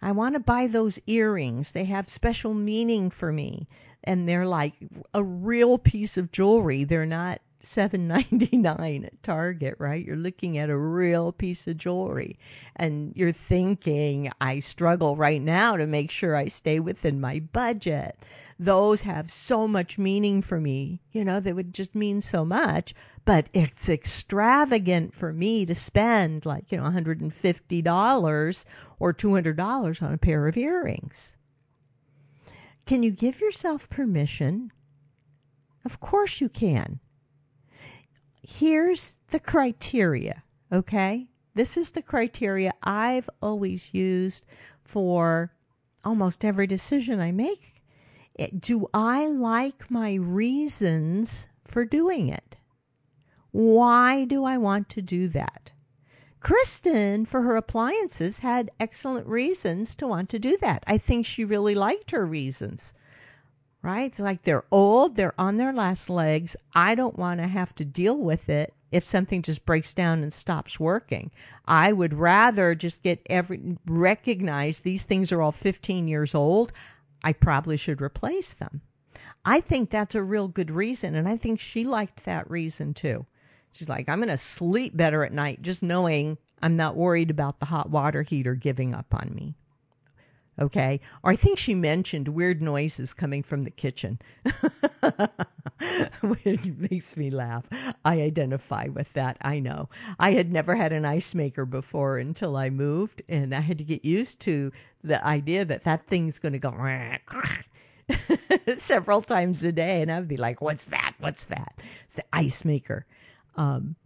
I 0.00 0.12
want 0.12 0.34
to 0.34 0.40
buy 0.40 0.68
those 0.68 1.00
earrings. 1.06 1.72
They 1.72 1.84
have 1.84 2.08
special 2.08 2.54
meaning 2.54 3.10
for 3.10 3.32
me. 3.32 3.68
And 4.04 4.28
they're 4.28 4.46
like 4.46 4.74
a 5.12 5.22
real 5.22 5.76
piece 5.76 6.16
of 6.16 6.30
jewelry. 6.30 6.84
They're 6.84 7.04
not 7.04 7.40
seven 7.62 8.06
ninety 8.08 8.56
nine 8.56 9.04
at 9.04 9.22
Target, 9.22 9.74
right? 9.78 10.04
You're 10.04 10.16
looking 10.16 10.58
at 10.58 10.70
a 10.70 10.76
real 10.76 11.32
piece 11.32 11.66
of 11.66 11.76
jewelry 11.76 12.38
and 12.76 13.12
you're 13.16 13.32
thinking, 13.32 14.30
I 14.40 14.60
struggle 14.60 15.16
right 15.16 15.42
now 15.42 15.76
to 15.76 15.86
make 15.86 16.10
sure 16.10 16.36
I 16.36 16.46
stay 16.46 16.78
within 16.78 17.20
my 17.20 17.40
budget. 17.40 18.16
Those 18.60 19.02
have 19.02 19.30
so 19.30 19.68
much 19.68 19.98
meaning 19.98 20.40
for 20.40 20.60
me. 20.60 21.00
You 21.12 21.24
know, 21.24 21.40
they 21.40 21.52
would 21.52 21.74
just 21.74 21.94
mean 21.94 22.20
so 22.20 22.44
much, 22.44 22.94
but 23.24 23.48
it's 23.52 23.88
extravagant 23.88 25.14
for 25.14 25.32
me 25.32 25.66
to 25.66 25.74
spend 25.74 26.46
like, 26.46 26.70
you 26.70 26.78
know, 26.78 26.84
$150 26.84 28.64
or 28.98 29.12
$200 29.12 30.02
on 30.02 30.14
a 30.14 30.18
pair 30.18 30.46
of 30.46 30.56
earrings. 30.56 31.34
Can 32.86 33.02
you 33.02 33.10
give 33.10 33.40
yourself 33.40 33.88
permission? 33.90 34.72
Of 35.84 36.00
course 36.00 36.40
you 36.40 36.48
can 36.48 37.00
here's 38.48 39.12
the 39.30 39.38
criteria, 39.38 40.42
okay? 40.72 41.28
This 41.54 41.76
is 41.76 41.90
the 41.90 42.02
criteria 42.02 42.72
I've 42.82 43.28
always 43.42 43.92
used 43.92 44.46
for 44.84 45.52
almost 46.02 46.44
every 46.44 46.66
decision 46.66 47.20
I 47.20 47.30
make. 47.30 47.82
It, 48.34 48.60
do 48.60 48.88
I 48.94 49.26
like 49.26 49.90
my 49.90 50.14
reasons 50.14 51.46
for 51.66 51.84
doing 51.84 52.28
it? 52.30 52.56
Why 53.50 54.24
do 54.24 54.44
I 54.44 54.56
want 54.56 54.88
to 54.90 55.02
do 55.02 55.28
that? 55.28 55.70
Kristen, 56.40 57.26
for 57.26 57.42
her 57.42 57.56
appliances, 57.56 58.38
had 58.38 58.70
excellent 58.80 59.26
reasons 59.26 59.94
to 59.96 60.06
want 60.06 60.30
to 60.30 60.38
do 60.38 60.56
that. 60.62 60.84
I 60.86 60.96
think 60.96 61.26
she 61.26 61.44
really 61.44 61.74
liked 61.74 62.12
her 62.12 62.24
reasons. 62.24 62.92
Right? 63.88 64.10
It's 64.10 64.18
like 64.18 64.42
they're 64.42 64.66
old, 64.70 65.16
they're 65.16 65.40
on 65.40 65.56
their 65.56 65.72
last 65.72 66.10
legs. 66.10 66.54
I 66.74 66.94
don't 66.94 67.18
want 67.18 67.40
to 67.40 67.46
have 67.46 67.74
to 67.76 67.86
deal 67.86 68.18
with 68.18 68.50
it 68.50 68.74
if 68.92 69.02
something 69.02 69.40
just 69.40 69.64
breaks 69.64 69.94
down 69.94 70.22
and 70.22 70.30
stops 70.30 70.78
working. 70.78 71.30
I 71.64 71.94
would 71.94 72.12
rather 72.12 72.74
just 72.74 73.02
get 73.02 73.26
every 73.30 73.78
recognize 73.86 74.80
these 74.80 75.04
things 75.04 75.32
are 75.32 75.40
all 75.40 75.52
15 75.52 76.06
years 76.06 76.34
old. 76.34 76.70
I 77.24 77.32
probably 77.32 77.78
should 77.78 78.02
replace 78.02 78.50
them. 78.50 78.82
I 79.42 79.62
think 79.62 79.88
that's 79.88 80.14
a 80.14 80.22
real 80.22 80.48
good 80.48 80.70
reason 80.70 81.14
and 81.14 81.26
I 81.26 81.38
think 81.38 81.58
she 81.58 81.84
liked 81.84 82.26
that 82.26 82.50
reason 82.50 82.92
too. 82.92 83.24
She's 83.72 83.88
like, 83.88 84.06
I'm 84.06 84.18
going 84.18 84.28
to 84.28 84.36
sleep 84.36 84.94
better 84.98 85.24
at 85.24 85.32
night 85.32 85.62
just 85.62 85.82
knowing 85.82 86.36
I'm 86.60 86.76
not 86.76 86.94
worried 86.94 87.30
about 87.30 87.58
the 87.58 87.64
hot 87.64 87.88
water 87.88 88.22
heater 88.22 88.54
giving 88.54 88.92
up 88.92 89.14
on 89.14 89.34
me. 89.34 89.54
Okay. 90.60 91.00
Or 91.22 91.30
I 91.30 91.36
think 91.36 91.58
she 91.58 91.74
mentioned 91.74 92.28
weird 92.28 92.60
noises 92.60 93.14
coming 93.14 93.42
from 93.42 93.62
the 93.62 93.70
kitchen, 93.70 94.18
which 96.20 96.64
makes 96.76 97.16
me 97.16 97.30
laugh. 97.30 97.64
I 98.04 98.20
identify 98.22 98.86
with 98.86 99.12
that. 99.12 99.36
I 99.40 99.60
know. 99.60 99.88
I 100.18 100.32
had 100.32 100.52
never 100.52 100.74
had 100.74 100.92
an 100.92 101.04
ice 101.04 101.32
maker 101.32 101.64
before 101.64 102.18
until 102.18 102.56
I 102.56 102.70
moved, 102.70 103.22
and 103.28 103.54
I 103.54 103.60
had 103.60 103.78
to 103.78 103.84
get 103.84 104.04
used 104.04 104.40
to 104.40 104.72
the 105.04 105.24
idea 105.24 105.64
that 105.64 105.84
that 105.84 106.06
thing's 106.08 106.38
going 106.40 106.54
to 106.54 106.58
go 106.58 106.72
several 108.78 109.22
times 109.22 109.62
a 109.62 109.72
day. 109.72 110.02
And 110.02 110.10
I 110.10 110.18
would 110.18 110.28
be 110.28 110.36
like, 110.36 110.60
What's 110.60 110.86
that? 110.86 111.14
What's 111.18 111.44
that? 111.46 111.74
It's 112.06 112.16
the 112.16 112.24
ice 112.32 112.64
maker. 112.64 113.06
Um, 113.56 113.96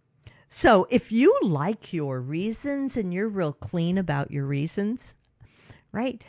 so 0.49 0.87
if 0.91 1.11
you 1.11 1.39
like 1.43 1.93
your 1.95 2.21
reasons 2.21 2.97
and 2.97 3.13
you're 3.13 3.29
real 3.29 3.55
clean 3.55 3.97
about 3.97 4.31
your 4.31 4.45
reasons, 4.45 5.15
right? 5.93 6.23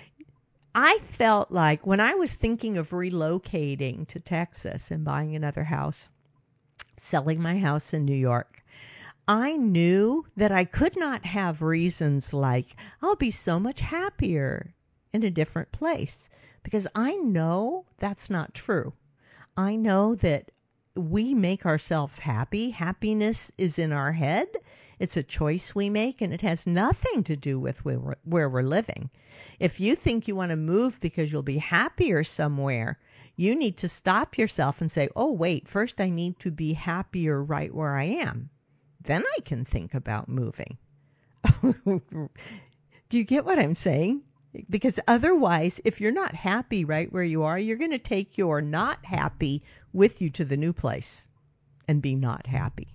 I 0.75 0.99
felt 1.17 1.51
like 1.51 1.85
when 1.85 1.99
I 1.99 2.15
was 2.15 2.33
thinking 2.33 2.77
of 2.77 2.89
relocating 2.89 4.07
to 4.07 4.19
Texas 4.19 4.89
and 4.89 5.05
buying 5.05 5.35
another 5.35 5.65
house, 5.65 6.09
selling 6.97 7.41
my 7.41 7.59
house 7.59 7.93
in 7.93 8.05
New 8.05 8.15
York, 8.15 8.63
I 9.27 9.55
knew 9.55 10.25
that 10.35 10.51
I 10.51 10.65
could 10.65 10.97
not 10.97 11.25
have 11.25 11.61
reasons 11.61 12.33
like, 12.33 12.75
I'll 13.01 13.15
be 13.15 13.31
so 13.31 13.59
much 13.59 13.81
happier 13.81 14.73
in 15.13 15.23
a 15.23 15.29
different 15.29 15.71
place 15.71 16.27
because 16.63 16.87
I 16.95 17.15
know 17.15 17.85
that's 17.99 18.29
not 18.29 18.53
true. 18.53 18.93
I 19.55 19.75
know 19.75 20.15
that 20.15 20.49
we 20.95 21.33
make 21.33 21.65
ourselves 21.65 22.19
happy. 22.19 22.71
Happiness 22.71 23.51
is 23.57 23.77
in 23.77 23.91
our 23.91 24.13
head. 24.13 24.47
It's 25.03 25.17
a 25.17 25.21
choice 25.21 25.75
we 25.75 25.89
make, 25.89 26.21
and 26.21 26.33
it 26.33 26.39
has 26.43 26.65
nothing 26.65 27.25
to 27.25 27.35
do 27.35 27.59
with 27.59 27.83
where 27.83 28.15
we're, 28.23 28.63
living. 28.63 29.09
If 29.59 29.77
you 29.77 29.97
think 29.97 30.29
you 30.29 30.35
want 30.37 30.51
to 30.51 30.55
move 30.55 30.97
because 31.01 31.29
you'll 31.29 31.43
be 31.43 31.57
happier 31.57 32.23
somewhere, 32.23 32.97
you 33.35 33.53
need 33.53 33.75
to 33.79 33.89
stop 33.89 34.37
yourself 34.37 34.79
and 34.79 34.89
say, 34.89 35.09
oh, 35.13 35.33
wait, 35.33 35.67
first 35.67 35.99
I 35.99 36.09
need 36.09 36.39
to 36.39 36.51
be 36.51 36.71
happier 36.71 37.43
right 37.43 37.75
where 37.75 37.97
I 37.97 38.05
am. 38.05 38.49
Then 39.03 39.25
I 39.37 39.41
can 39.41 39.65
think 39.65 39.93
about 39.93 40.29
moving. 40.29 40.77
do 41.83 42.29
you 43.09 43.25
get 43.25 43.43
what 43.43 43.59
I'm 43.59 43.75
saying? 43.75 44.21
Because 44.69 45.01
otherwise, 45.05 45.81
if 45.83 45.99
you're 45.99 46.13
not 46.13 46.33
happy 46.33 46.85
right 46.85 47.11
where 47.11 47.25
you 47.25 47.43
are, 47.43 47.59
you're 47.59 47.75
going 47.75 47.91
to 47.91 47.99
take 47.99 48.37
your 48.37 48.61
not 48.61 49.03
happy 49.03 49.63
with 49.91 50.21
you 50.21 50.29
to 50.29 50.45
the 50.45 50.55
new 50.55 50.71
place 50.71 51.23
and 51.89 52.01
be 52.01 52.15
not 52.15 52.47
happy. 52.47 52.87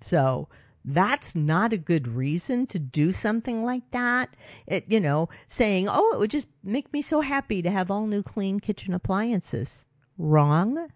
So 0.00 0.48
that's 0.86 1.34
not 1.34 1.72
a 1.72 1.78
good 1.78 2.06
reason 2.06 2.66
to 2.68 2.78
do 2.78 3.12
something 3.12 3.64
like 3.64 3.90
that. 3.90 4.36
It, 4.68 4.84
you 4.88 5.00
know, 5.00 5.28
saying, 5.48 5.88
oh, 5.88 6.12
it 6.14 6.20
would 6.20 6.30
just 6.30 6.46
make 6.62 6.92
me 6.92 7.02
so 7.02 7.20
happy 7.20 7.60
to 7.60 7.70
have 7.70 7.90
all 7.90 8.06
new 8.06 8.22
clean 8.22 8.60
kitchen 8.60 8.94
appliances. 8.94 9.84
Wrong. 10.16 10.88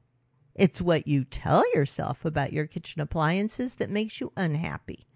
It's 0.54 0.80
what 0.80 1.08
you 1.08 1.24
tell 1.24 1.64
yourself 1.74 2.24
about 2.24 2.52
your 2.52 2.66
kitchen 2.66 3.00
appliances 3.00 3.74
that 3.76 3.90
makes 3.90 4.20
you 4.20 4.32
unhappy. 4.36 5.06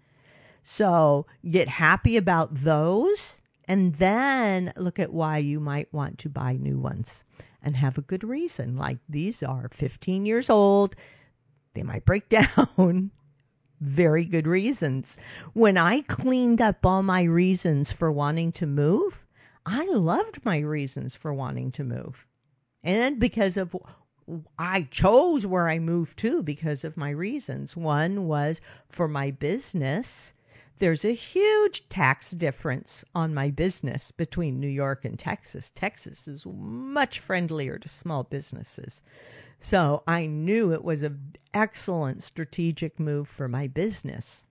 So 0.63 1.25
get 1.49 1.69
happy 1.69 2.17
about 2.17 2.63
those 2.63 3.39
and 3.67 3.95
then 3.95 4.73
look 4.75 4.99
at 4.99 5.13
why 5.13 5.37
you 5.37 5.59
might 5.59 5.93
want 5.93 6.19
to 6.19 6.29
buy 6.29 6.53
new 6.53 6.77
ones 6.77 7.23
and 7.61 7.77
have 7.77 7.97
a 7.97 8.01
good 8.01 8.23
reason. 8.23 8.75
Like 8.75 8.97
these 9.07 9.41
are 9.41 9.69
15 9.73 10.25
years 10.25 10.49
old, 10.49 10.95
they 11.75 11.83
might 11.83 12.05
break 12.05 12.27
down. 12.77 13.11
Very 13.81 14.25
good 14.25 14.47
reasons. 14.47 15.17
When 15.53 15.77
I 15.77 16.01
cleaned 16.01 16.61
up 16.61 16.85
all 16.85 17.03
my 17.03 17.23
reasons 17.23 17.91
for 17.91 18.11
wanting 18.11 18.51
to 18.53 18.65
move, 18.65 19.19
I 19.65 19.85
loved 19.85 20.45
my 20.45 20.59
reasons 20.59 21.15
for 21.15 21.33
wanting 21.33 21.71
to 21.73 21.83
move. 21.83 22.25
And 22.83 23.19
because 23.19 23.57
of 23.57 23.75
I 24.57 24.83
chose 24.91 25.45
where 25.45 25.69
I 25.69 25.79
moved 25.79 26.17
to 26.19 26.41
because 26.41 26.83
of 26.83 26.97
my 26.97 27.11
reasons. 27.11 27.75
One 27.75 28.27
was 28.27 28.59
for 28.89 29.07
my 29.07 29.31
business 29.31 30.33
there's 30.79 31.05
a 31.05 31.13
huge 31.13 31.87
tax 31.87 32.31
difference 32.31 33.03
on 33.13 33.33
my 33.33 33.49
business 33.49 34.11
between 34.11 34.59
New 34.59 34.67
York 34.67 35.05
and 35.05 35.17
Texas. 35.17 35.71
Texas 35.73 36.27
is 36.27 36.45
much 36.45 37.19
friendlier 37.19 37.79
to 37.79 37.87
small 37.87 38.23
businesses. 38.23 38.99
So 39.67 40.03
I 40.05 40.27
knew 40.27 40.71
it 40.71 40.83
was 40.83 41.01
an 41.01 41.37
excellent 41.51 42.21
strategic 42.21 42.99
move 42.99 43.27
for 43.27 43.47
my 43.47 43.65
business. 43.65 44.45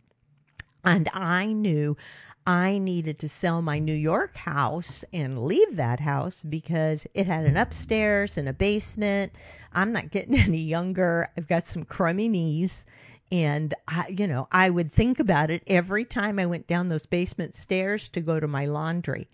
And 0.82 1.08
I 1.14 1.52
knew 1.52 1.96
I 2.44 2.78
needed 2.78 3.20
to 3.20 3.28
sell 3.28 3.62
my 3.62 3.78
New 3.78 3.94
York 3.94 4.36
house 4.36 5.04
and 5.12 5.44
leave 5.44 5.76
that 5.76 6.00
house 6.00 6.42
because 6.42 7.06
it 7.14 7.28
had 7.28 7.44
an 7.46 7.56
upstairs 7.56 8.36
and 8.36 8.48
a 8.48 8.52
basement. 8.52 9.32
I'm 9.72 9.92
not 9.92 10.10
getting 10.10 10.34
any 10.38 10.62
younger. 10.62 11.30
I've 11.38 11.46
got 11.46 11.68
some 11.68 11.84
crummy 11.84 12.28
knees 12.28 12.84
and 13.30 13.72
I, 13.86 14.08
you 14.08 14.26
know, 14.26 14.48
I 14.50 14.68
would 14.68 14.92
think 14.92 15.20
about 15.20 15.48
it 15.48 15.62
every 15.68 16.04
time 16.04 16.40
I 16.40 16.46
went 16.46 16.66
down 16.66 16.88
those 16.88 17.06
basement 17.06 17.54
stairs 17.54 18.08
to 18.10 18.20
go 18.20 18.40
to 18.40 18.48
my 18.48 18.66
laundry. 18.66 19.28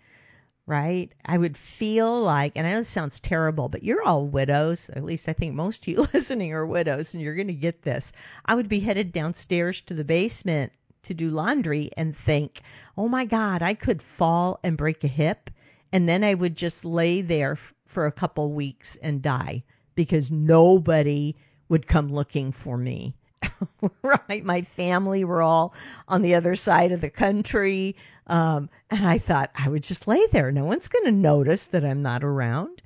Right? 0.67 1.13
I 1.25 1.39
would 1.39 1.59
feel 1.59 2.23
like, 2.23 2.53
and 2.55 2.67
I 2.67 2.73
know 2.73 2.79
this 2.79 2.89
sounds 2.89 3.19
terrible, 3.19 3.69
but 3.69 3.83
you're 3.83 4.03
all 4.03 4.27
widows. 4.27 4.89
At 4.93 5.05
least 5.05 5.29
I 5.29 5.33
think 5.33 5.55
most 5.55 5.83
of 5.83 5.89
you 5.89 6.09
listening 6.15 6.53
are 6.53 6.67
widows, 6.67 7.13
and 7.13 7.23
you're 7.23 7.35
going 7.35 7.49
to 7.49 7.55
get 7.55 7.83
this. 7.83 8.13
I 8.45 8.55
would 8.55 8.69
be 8.69 8.81
headed 8.81 9.13
downstairs 9.13 9.81
to 9.83 9.95
the 9.95 10.05
basement 10.05 10.73
to 11.03 11.15
do 11.15 11.31
laundry 11.31 11.91
and 11.97 12.17
think, 12.17 12.63
oh 12.97 13.09
my 13.09 13.25
God, 13.25 13.63
I 13.63 13.75
could 13.75 14.03
fall 14.03 14.61
and 14.63 14.77
break 14.77 15.03
a 15.03 15.09
hip. 15.09 15.51
And 15.93 16.09
then 16.09 16.23
I 16.23 16.35
would 16.35 16.57
just 16.57 16.85
lay 16.85 17.21
there 17.23 17.59
for 17.87 18.07
a 18.07 18.13
couple 18.13 18.53
weeks 18.53 18.97
and 19.03 19.23
die 19.23 19.65
because 19.95 20.31
nobody 20.31 21.37
would 21.69 21.87
come 21.87 22.09
looking 22.09 22.53
for 22.53 22.77
me. 22.77 23.15
right? 24.03 24.45
My 24.45 24.63
family 24.63 25.25
were 25.25 25.43
all 25.43 25.75
on 26.09 26.23
the 26.23 26.35
other 26.35 26.57
side 26.57 26.93
of 26.93 27.01
the 27.01 27.11
country. 27.11 27.97
Um, 28.27 28.69
and 28.91 29.07
I 29.07 29.19
thought 29.19 29.51
I 29.55 29.69
would 29.69 29.83
just 29.83 30.07
lay 30.07 30.27
there. 30.33 30.53
No 30.53 30.65
one's 30.65 30.89
going 30.89 31.05
to 31.05 31.13
notice 31.13 31.67
that 31.69 31.85
I'm 31.85 32.03
not 32.03 32.23
around. 32.25 32.83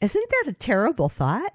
Isn't 0.00 0.30
that 0.30 0.50
a 0.50 0.54
terrible 0.54 1.08
thought? 1.08 1.52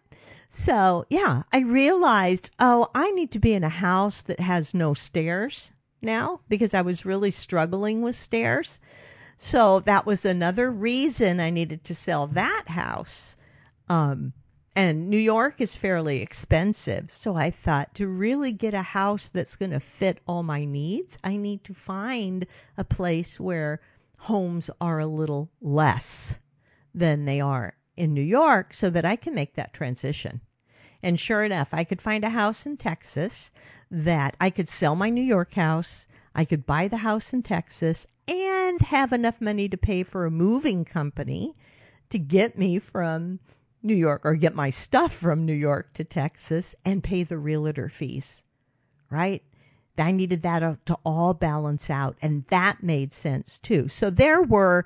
So, 0.49 1.05
yeah, 1.09 1.43
I 1.51 1.59
realized, 1.59 2.49
oh, 2.59 2.89
I 2.95 3.11
need 3.11 3.31
to 3.31 3.39
be 3.39 3.53
in 3.53 3.63
a 3.63 3.69
house 3.69 4.21
that 4.21 4.39
has 4.39 4.73
no 4.73 4.93
stairs 4.93 5.71
now 6.01 6.39
because 6.47 6.73
I 6.73 6.81
was 6.81 7.05
really 7.05 7.31
struggling 7.31 8.01
with 8.01 8.15
stairs. 8.15 8.79
So 9.37 9.81
that 9.81 10.05
was 10.05 10.23
another 10.23 10.71
reason 10.71 11.39
I 11.39 11.49
needed 11.49 11.83
to 11.85 11.95
sell 11.95 12.27
that 12.27 12.69
house. 12.69 13.35
Um, 13.89 14.33
and 14.75 15.09
New 15.09 15.17
York 15.17 15.61
is 15.61 15.75
fairly 15.75 16.21
expensive. 16.21 17.09
So 17.17 17.35
I 17.35 17.49
thought 17.49 17.95
to 17.95 18.07
really 18.07 18.51
get 18.51 18.73
a 18.73 18.81
house 18.81 19.29
that's 19.33 19.55
going 19.55 19.71
to 19.71 19.79
fit 19.79 20.19
all 20.27 20.43
my 20.43 20.65
needs, 20.65 21.17
I 21.23 21.37
need 21.37 21.63
to 21.63 21.73
find 21.73 22.45
a 22.77 22.83
place 22.83 23.39
where 23.39 23.79
homes 24.17 24.69
are 24.81 24.99
a 24.99 25.07
little 25.07 25.49
less 25.61 26.35
than 26.93 27.25
they 27.25 27.39
are 27.39 27.75
in 27.95 28.13
New 28.13 28.21
York 28.21 28.73
so 28.73 28.89
that 28.89 29.05
I 29.05 29.15
can 29.15 29.33
make 29.33 29.55
that 29.55 29.73
transition. 29.73 30.41
And 31.01 31.19
sure 31.19 31.43
enough, 31.43 31.69
I 31.71 31.83
could 31.83 32.01
find 32.01 32.23
a 32.23 32.29
house 32.29 32.65
in 32.65 32.77
Texas 32.77 33.51
that 33.89 34.35
I 34.41 34.49
could 34.49 34.67
sell 34.67 34.95
my 34.95 35.09
New 35.09 35.23
York 35.23 35.53
house, 35.53 36.05
I 36.33 36.43
could 36.43 36.65
buy 36.65 36.87
the 36.89 36.97
house 36.97 37.31
in 37.31 37.43
Texas, 37.43 38.07
and 38.27 38.81
have 38.81 39.13
enough 39.13 39.39
money 39.39 39.69
to 39.69 39.77
pay 39.77 40.03
for 40.03 40.25
a 40.25 40.31
moving 40.31 40.83
company 40.83 41.55
to 42.09 42.17
get 42.17 42.57
me 42.57 42.79
from 42.79 43.39
New 43.85 43.95
York 43.95 44.21
or 44.25 44.35
get 44.35 44.55
my 44.55 44.69
stuff 44.69 45.13
from 45.13 45.45
New 45.45 45.53
York 45.53 45.93
to 45.93 46.03
Texas 46.03 46.75
and 46.83 47.03
pay 47.03 47.23
the 47.23 47.37
realtor 47.37 47.87
fees, 47.87 48.41
right? 49.09 49.43
I 49.97 50.11
needed 50.11 50.41
that 50.41 50.63
uh, 50.63 50.75
to 50.87 50.97
all 51.05 51.33
balance 51.33 51.89
out, 51.89 52.17
and 52.21 52.43
that 52.49 52.83
made 52.83 53.13
sense 53.13 53.59
too. 53.59 53.87
So 53.87 54.09
there 54.09 54.41
were, 54.41 54.85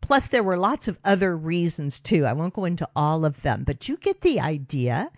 plus, 0.00 0.28
there 0.28 0.42
were 0.42 0.58
lots 0.58 0.88
of 0.88 0.98
other 1.04 1.36
reasons 1.36 2.00
too. 2.00 2.26
I 2.26 2.34
won't 2.34 2.54
go 2.54 2.64
into 2.64 2.88
all 2.94 3.24
of 3.24 3.40
them, 3.42 3.64
but 3.64 3.88
you 3.88 3.96
get 3.96 4.20
the 4.20 4.40
idea. 4.40 5.10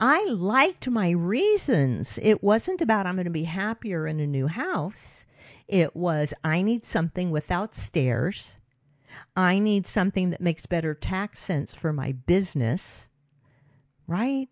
I 0.00 0.24
liked 0.24 0.88
my 0.88 1.10
reasons. 1.10 2.18
It 2.22 2.42
wasn't 2.42 2.80
about 2.80 3.06
I'm 3.06 3.16
going 3.16 3.24
to 3.24 3.30
be 3.30 3.44
happier 3.44 4.06
in 4.06 4.20
a 4.20 4.26
new 4.26 4.46
house. 4.46 5.24
It 5.68 5.94
was 5.94 6.34
I 6.42 6.62
need 6.62 6.84
something 6.84 7.30
without 7.30 7.74
stairs. 7.74 8.56
I 9.36 9.58
need 9.58 9.86
something 9.86 10.30
that 10.30 10.40
makes 10.40 10.66
better 10.66 10.94
tax 10.94 11.40
sense 11.40 11.74
for 11.74 11.92
my 11.92 12.12
business. 12.12 13.06
Right? 14.06 14.48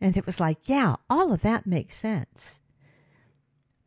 And 0.00 0.16
it 0.16 0.26
was 0.26 0.40
like, 0.40 0.68
yeah, 0.68 0.96
all 1.08 1.32
of 1.32 1.42
that 1.42 1.66
makes 1.66 1.96
sense. 1.96 2.58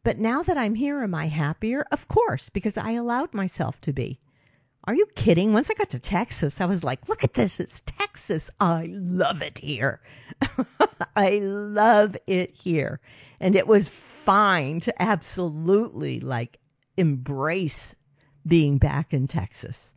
But 0.04 0.20
now 0.20 0.44
that 0.44 0.58
I'm 0.58 0.76
here, 0.76 1.02
am 1.02 1.16
I 1.16 1.28
happier? 1.28 1.86
Of 1.92 2.08
course, 2.08 2.50
because 2.50 2.78
I 2.78 2.92
allowed 2.92 3.34
myself 3.34 3.80
to 3.82 3.94
be. 3.94 4.20
Are 4.86 4.94
you 4.94 5.06
kidding? 5.16 5.54
Once 5.54 5.72
I 5.72 5.76
got 5.76 5.90
to 5.92 6.00
Texas, 6.00 6.60
I 6.60 6.66
was 6.66 6.84
like, 6.84 7.08
look 7.08 7.24
at 7.24 7.36
this. 7.36 7.60
It's 7.60 7.82
Texas. 7.86 8.50
I 8.60 8.90
love 8.92 9.42
it 9.42 9.58
here. 9.58 10.02
I 11.16 11.40
love 11.40 12.18
it 12.28 12.54
here. 12.54 13.00
And 13.40 13.56
it 13.56 13.66
was 13.66 13.90
fine 14.26 14.82
to 14.82 15.02
absolutely 15.02 16.20
like 16.20 16.60
embrace 16.98 17.96
being 18.46 18.78
back 18.78 19.14
in 19.14 19.28
Texas. 19.28 19.93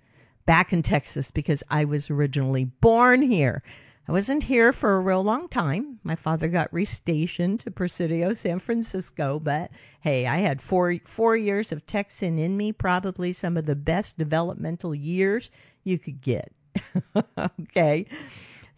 Back 0.46 0.72
in 0.72 0.82
Texas 0.82 1.30
because 1.30 1.62
I 1.68 1.84
was 1.84 2.08
originally 2.08 2.64
born 2.64 3.22
here. 3.22 3.62
I 4.08 4.12
wasn't 4.12 4.44
here 4.44 4.72
for 4.72 4.96
a 4.96 5.00
real 5.00 5.24
long 5.24 5.48
time. 5.48 5.98
My 6.04 6.14
father 6.14 6.46
got 6.46 6.70
restationed 6.70 7.62
to 7.64 7.72
Presidio, 7.72 8.34
San 8.34 8.60
Francisco, 8.60 9.40
but 9.40 9.70
hey, 10.00 10.26
I 10.26 10.38
had 10.38 10.62
four 10.62 10.96
four 11.06 11.36
years 11.36 11.72
of 11.72 11.84
Texan 11.86 12.38
in 12.38 12.56
me, 12.56 12.70
probably 12.70 13.32
some 13.32 13.56
of 13.56 13.66
the 13.66 13.74
best 13.74 14.16
developmental 14.16 14.94
years 14.94 15.50
you 15.82 15.98
could 15.98 16.20
get. 16.20 16.52
okay. 17.60 18.06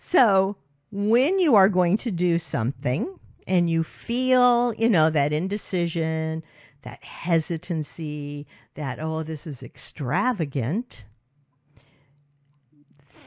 So 0.01 0.57
when 0.91 1.39
you 1.39 1.55
are 1.55 1.69
going 1.69 1.99
to 1.99 2.11
do 2.11 2.39
something 2.39 3.19
and 3.47 3.69
you 3.69 3.85
feel, 3.85 4.73
you 4.79 4.89
know, 4.89 5.11
that 5.11 5.35
indecision, 5.35 6.43
that 6.83 7.05
hesitancy, 7.05 8.47
that, 8.75 8.99
oh, 8.99 9.23
this 9.23 9.47
is 9.47 9.63
extravagant, 9.63 11.05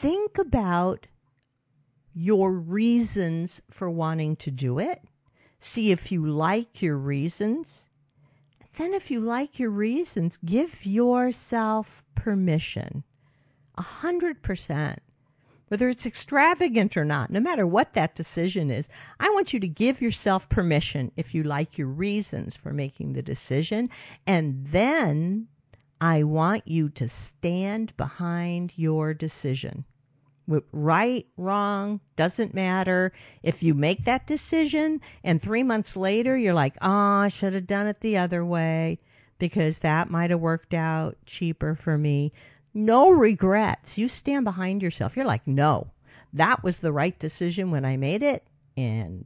think 0.02 0.40
about 0.40 1.06
your 2.16 2.52
reasons 2.52 3.62
for 3.70 3.88
wanting 3.88 4.36
to 4.36 4.50
do 4.50 4.80
it. 4.80 5.00
See 5.60 5.92
if 5.92 6.12
you 6.12 6.26
like 6.26 6.82
your 6.82 6.98
reasons. 6.98 7.86
Then, 8.78 8.96
if 8.96 9.12
you 9.12 9.20
like 9.20 9.60
your 9.60 9.70
reasons, 9.70 10.40
give 10.44 10.86
yourself 10.86 12.04
permission. 12.16 13.04
A 13.76 13.84
hundred 13.84 14.42
percent. 14.42 15.04
Whether 15.68 15.88
it's 15.88 16.08
extravagant 16.08 16.98
or 16.98 17.06
not, 17.06 17.30
no 17.30 17.40
matter 17.40 17.68
what 17.68 17.94
that 17.94 18.16
decision 18.16 18.72
is, 18.72 18.88
I 19.20 19.30
want 19.30 19.54
you 19.54 19.60
to 19.60 19.68
give 19.68 20.02
yourself 20.02 20.50
permission 20.50 21.12
if 21.16 21.36
you 21.36 21.44
like 21.44 21.78
your 21.78 21.88
reasons 21.88 22.56
for 22.56 22.74
making 22.74 23.14
the 23.14 23.22
decision. 23.22 23.90
And 24.26 24.68
then 24.72 25.48
I 26.02 26.24
want 26.24 26.68
you 26.68 26.90
to 26.90 27.08
stand 27.08 27.96
behind 27.96 28.74
your 28.76 29.14
decision 29.14 29.86
right, 30.48 31.26
wrong, 31.38 32.00
doesn't 32.18 32.54
matter. 32.54 33.14
If 33.44 33.64
you 33.64 33.74
make 33.74 34.06
that 34.06 34.28
decision 34.28 35.02
and 35.24 35.42
three 35.42 35.64
months 35.64 35.96
later 35.96 36.38
you're 36.38 36.54
like, 36.54 36.76
oh, 36.82 36.90
I 36.90 37.30
should 37.30 37.54
have 37.54 37.68
done 37.68 37.88
it 37.88 38.02
the 38.02 38.18
other 38.18 38.44
way 38.44 39.00
because 39.40 39.80
that 39.80 40.12
might 40.12 40.30
have 40.30 40.40
worked 40.40 40.74
out 40.74 41.18
cheaper 41.26 41.76
for 41.76 41.98
me. 41.98 42.32
No 42.74 43.10
regrets. 43.10 43.98
You 43.98 44.08
stand 44.08 44.46
behind 44.46 44.82
yourself. 44.82 45.16
You're 45.16 45.26
like, 45.26 45.46
no, 45.48 45.88
that 46.34 46.64
was 46.64 46.80
the 46.80 46.92
right 46.92 47.18
decision 47.18 47.72
when 47.72 47.84
I 47.84 47.98
made 47.98 48.24
it. 48.24 48.46
And, 48.78 49.26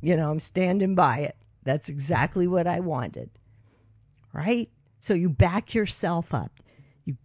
you 0.00 0.16
know, 0.16 0.30
I'm 0.30 0.40
standing 0.40 0.94
by 0.94 1.18
it. 1.18 1.36
That's 1.64 1.88
exactly 1.88 2.46
what 2.46 2.66
I 2.66 2.80
wanted. 2.80 3.30
Right? 4.32 4.70
So 5.00 5.14
you 5.14 5.28
back 5.28 5.74
yourself 5.74 6.32
up. 6.32 6.52
You 7.04 7.16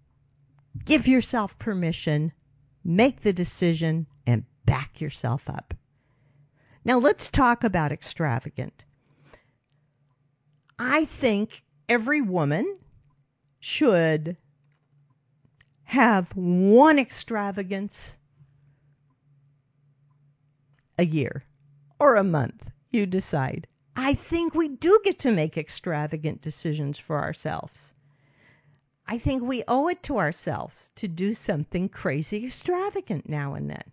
give 0.84 1.08
yourself 1.08 1.58
permission 1.60 2.34
make 2.86 3.24
the 3.24 3.34
decision, 3.34 4.06
and 4.28 4.46
back 4.66 5.02
yourself 5.02 5.50
up. 5.50 5.74
Now, 6.86 7.00
let's 7.00 7.30
talk 7.30 7.64
about 7.64 7.92
extravagant. 7.92 8.84
I 10.78 11.06
think 11.06 11.64
every 11.90 12.22
woman 12.22 12.78
should 13.60 14.38
have 15.86 16.28
one 16.36 17.00
extravagance 17.00 18.18
a 21.00 21.06
year 21.06 21.44
or 22.00 22.16
a 22.16 22.24
month. 22.24 22.70
You 22.92 23.06
decide. 23.08 23.68
I 23.96 24.14
think 24.14 24.54
we 24.54 24.68
do 24.68 25.00
get 25.04 25.20
to 25.20 25.32
make 25.32 25.58
extravagant 25.58 26.42
decisions 26.42 27.00
for 27.00 27.20
ourselves. 27.22 27.94
I 29.08 29.20
think 29.20 29.44
we 29.44 29.64
owe 29.68 29.88
it 29.88 30.02
to 30.04 30.18
ourselves 30.18 30.90
to 30.96 31.08
do 31.08 31.34
something 31.34 31.90
crazy 31.90 32.46
extravagant 32.46 33.30
now 33.30 33.54
and 33.54 33.70
then. 33.70 33.84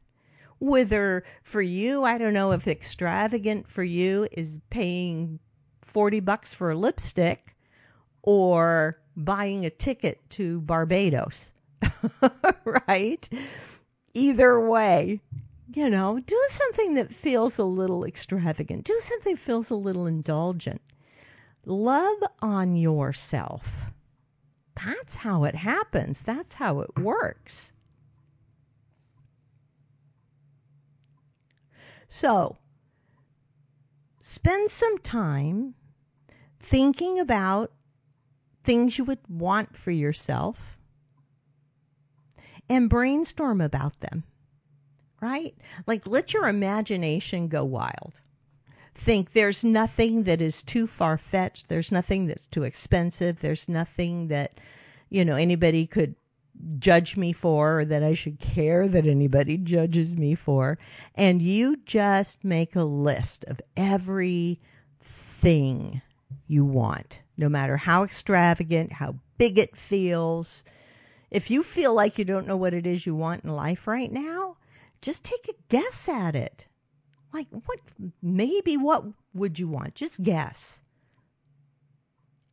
Whether 0.58 1.24
for 1.42 1.60
you, 1.60 2.04
I 2.04 2.18
don't 2.18 2.32
know 2.32 2.52
if 2.52 2.66
extravagant 2.66 3.68
for 3.68 3.82
you 3.82 4.28
is 4.32 4.60
paying 4.70 5.38
40 5.82 6.20
bucks 6.20 6.54
for 6.54 6.70
a 6.70 6.76
lipstick 6.76 7.54
or 8.22 8.98
buying 9.16 9.66
a 9.66 9.70
ticket 9.70 10.18
to 10.30 10.60
Barbados. 10.60 11.50
right? 12.88 13.28
Either 14.14 14.60
way, 14.60 15.20
you 15.74 15.90
know, 15.90 16.20
do 16.20 16.40
something 16.50 16.94
that 16.94 17.14
feels 17.14 17.58
a 17.58 17.64
little 17.64 18.04
extravagant. 18.04 18.84
Do 18.84 18.98
something 19.02 19.36
feels 19.36 19.68
a 19.68 19.74
little 19.74 20.06
indulgent. 20.06 20.80
Love 21.66 22.18
on 22.40 22.76
yourself 22.76 23.62
that's 24.74 25.14
how 25.14 25.44
it 25.44 25.54
happens. 25.54 26.22
That's 26.22 26.54
how 26.54 26.80
it 26.80 26.98
works. 26.98 27.72
So, 32.08 32.56
spend 34.20 34.70
some 34.70 34.98
time 34.98 35.74
thinking 36.60 37.18
about 37.18 37.72
things 38.64 38.98
you 38.98 39.04
would 39.04 39.18
want 39.28 39.76
for 39.76 39.90
yourself 39.90 40.58
and 42.68 42.88
brainstorm 42.88 43.60
about 43.60 43.98
them. 44.00 44.24
Right? 45.20 45.56
Like, 45.86 46.06
let 46.06 46.32
your 46.32 46.48
imagination 46.48 47.48
go 47.48 47.64
wild 47.64 48.12
think 49.04 49.32
there's 49.32 49.64
nothing 49.64 50.24
that 50.24 50.40
is 50.40 50.62
too 50.62 50.86
far 50.86 51.18
fetched. 51.18 51.68
There's 51.68 51.92
nothing 51.92 52.26
that's 52.26 52.46
too 52.46 52.62
expensive. 52.62 53.38
There's 53.40 53.68
nothing 53.68 54.28
that, 54.28 54.58
you 55.10 55.24
know, 55.24 55.36
anybody 55.36 55.86
could 55.86 56.14
judge 56.78 57.16
me 57.16 57.32
for 57.32 57.80
or 57.80 57.84
that 57.86 58.02
I 58.02 58.14
should 58.14 58.38
care 58.38 58.86
that 58.88 59.06
anybody 59.06 59.56
judges 59.56 60.14
me 60.14 60.34
for. 60.34 60.78
And 61.14 61.42
you 61.42 61.76
just 61.86 62.44
make 62.44 62.76
a 62.76 62.84
list 62.84 63.44
of 63.48 63.60
every 63.76 64.60
thing 65.40 66.02
you 66.46 66.64
want, 66.64 67.18
no 67.36 67.48
matter 67.48 67.76
how 67.76 68.04
extravagant, 68.04 68.92
how 68.92 69.16
big 69.38 69.58
it 69.58 69.76
feels. 69.76 70.62
If 71.30 71.50
you 71.50 71.62
feel 71.62 71.94
like 71.94 72.18
you 72.18 72.24
don't 72.24 72.46
know 72.46 72.56
what 72.56 72.74
it 72.74 72.86
is 72.86 73.06
you 73.06 73.14
want 73.14 73.44
in 73.44 73.50
life 73.50 73.86
right 73.86 74.12
now, 74.12 74.56
just 75.00 75.24
take 75.24 75.48
a 75.48 75.54
guess 75.68 76.08
at 76.08 76.36
it. 76.36 76.64
Like, 77.32 77.46
what, 77.50 77.78
maybe 78.20 78.76
what 78.76 79.04
would 79.32 79.58
you 79.58 79.68
want? 79.68 79.94
Just 79.94 80.22
guess. 80.22 80.80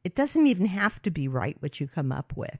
It 0.04 0.16
doesn't 0.16 0.48
even 0.48 0.68
have 0.68 1.02
to 1.02 1.12
be 1.12 1.28
right 1.28 1.58
what 1.60 1.80
you 1.80 1.88
come 1.88 2.12
up 2.12 2.34
with. 2.36 2.60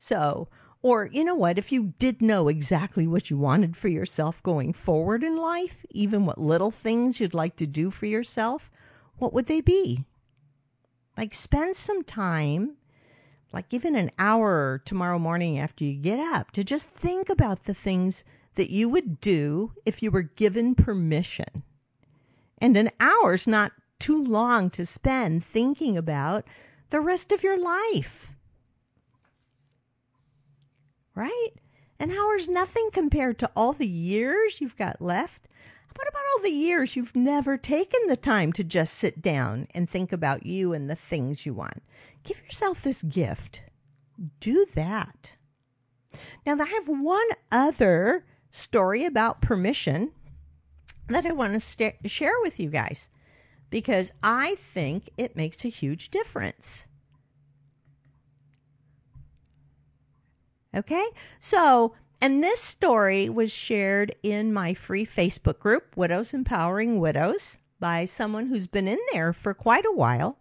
So, 0.00 0.48
or 0.80 1.06
you 1.06 1.24
know 1.24 1.34
what, 1.34 1.58
if 1.58 1.72
you 1.72 1.92
did 1.98 2.22
know 2.22 2.48
exactly 2.48 3.06
what 3.06 3.30
you 3.30 3.36
wanted 3.36 3.76
for 3.76 3.88
yourself 3.88 4.42
going 4.42 4.72
forward 4.72 5.22
in 5.22 5.36
life, 5.36 5.84
even 5.90 6.24
what 6.24 6.40
little 6.40 6.70
things 6.70 7.20
you'd 7.20 7.34
like 7.34 7.56
to 7.56 7.66
do 7.66 7.90
for 7.90 8.06
yourself, 8.06 8.70
what 9.18 9.34
would 9.34 9.46
they 9.46 9.60
be? 9.60 10.04
Like, 11.16 11.34
spend 11.34 11.74
some 11.74 12.04
time, 12.04 12.76
like 13.52 13.66
even 13.72 13.96
an 13.96 14.12
hour 14.18 14.80
tomorrow 14.84 15.18
morning 15.18 15.58
after 15.58 15.84
you 15.84 15.94
get 15.94 16.20
up, 16.20 16.52
to 16.52 16.62
just 16.62 16.88
think 16.90 17.28
about 17.28 17.64
the 17.64 17.74
things 17.74 18.22
that 18.58 18.70
you 18.70 18.88
would 18.88 19.20
do 19.20 19.70
if 19.86 20.02
you 20.02 20.10
were 20.10 20.22
given 20.22 20.74
permission. 20.74 21.62
And 22.60 22.76
an 22.76 22.90
hour's 22.98 23.46
not 23.46 23.70
too 24.00 24.20
long 24.20 24.68
to 24.70 24.84
spend 24.84 25.46
thinking 25.46 25.96
about 25.96 26.44
the 26.90 27.00
rest 27.00 27.30
of 27.30 27.44
your 27.44 27.56
life. 27.56 28.26
Right? 31.14 31.50
An 32.00 32.10
hour's 32.10 32.48
nothing 32.48 32.90
compared 32.92 33.38
to 33.38 33.50
all 33.54 33.72
the 33.72 33.86
years 33.86 34.60
you've 34.60 34.76
got 34.76 35.00
left. 35.00 35.46
What 35.94 36.08
about 36.08 36.22
all 36.34 36.42
the 36.42 36.50
years 36.50 36.96
you've 36.96 37.14
never 37.14 37.56
taken 37.56 38.00
the 38.08 38.16
time 38.16 38.52
to 38.54 38.64
just 38.64 38.94
sit 38.94 39.22
down 39.22 39.68
and 39.72 39.88
think 39.88 40.10
about 40.10 40.44
you 40.44 40.72
and 40.72 40.90
the 40.90 40.98
things 41.08 41.46
you 41.46 41.54
want? 41.54 41.80
Give 42.24 42.38
yourself 42.38 42.82
this 42.82 43.02
gift. 43.02 43.60
Do 44.40 44.66
that. 44.74 45.30
Now, 46.44 46.56
I 46.60 46.64
have 46.66 46.88
one 46.88 47.28
other 47.52 48.24
story 48.50 49.04
about 49.04 49.40
permission 49.40 50.12
that 51.08 51.26
I 51.26 51.32
want 51.32 51.54
to 51.54 51.60
st- 51.60 52.10
share 52.10 52.34
with 52.42 52.58
you 52.58 52.68
guys 52.68 53.08
because 53.70 54.10
I 54.22 54.56
think 54.74 55.10
it 55.16 55.36
makes 55.36 55.64
a 55.64 55.68
huge 55.68 56.10
difference. 56.10 56.84
Okay? 60.74 61.06
So, 61.40 61.94
and 62.20 62.42
this 62.42 62.60
story 62.60 63.28
was 63.28 63.50
shared 63.50 64.14
in 64.22 64.52
my 64.52 64.74
free 64.74 65.06
Facebook 65.06 65.58
group, 65.58 65.96
Widows 65.96 66.34
Empowering 66.34 66.98
Widows, 66.98 67.58
by 67.80 68.04
someone 68.04 68.46
who's 68.46 68.66
been 68.66 68.88
in 68.88 68.98
there 69.12 69.32
for 69.32 69.54
quite 69.54 69.84
a 69.86 69.94
while. 69.94 70.38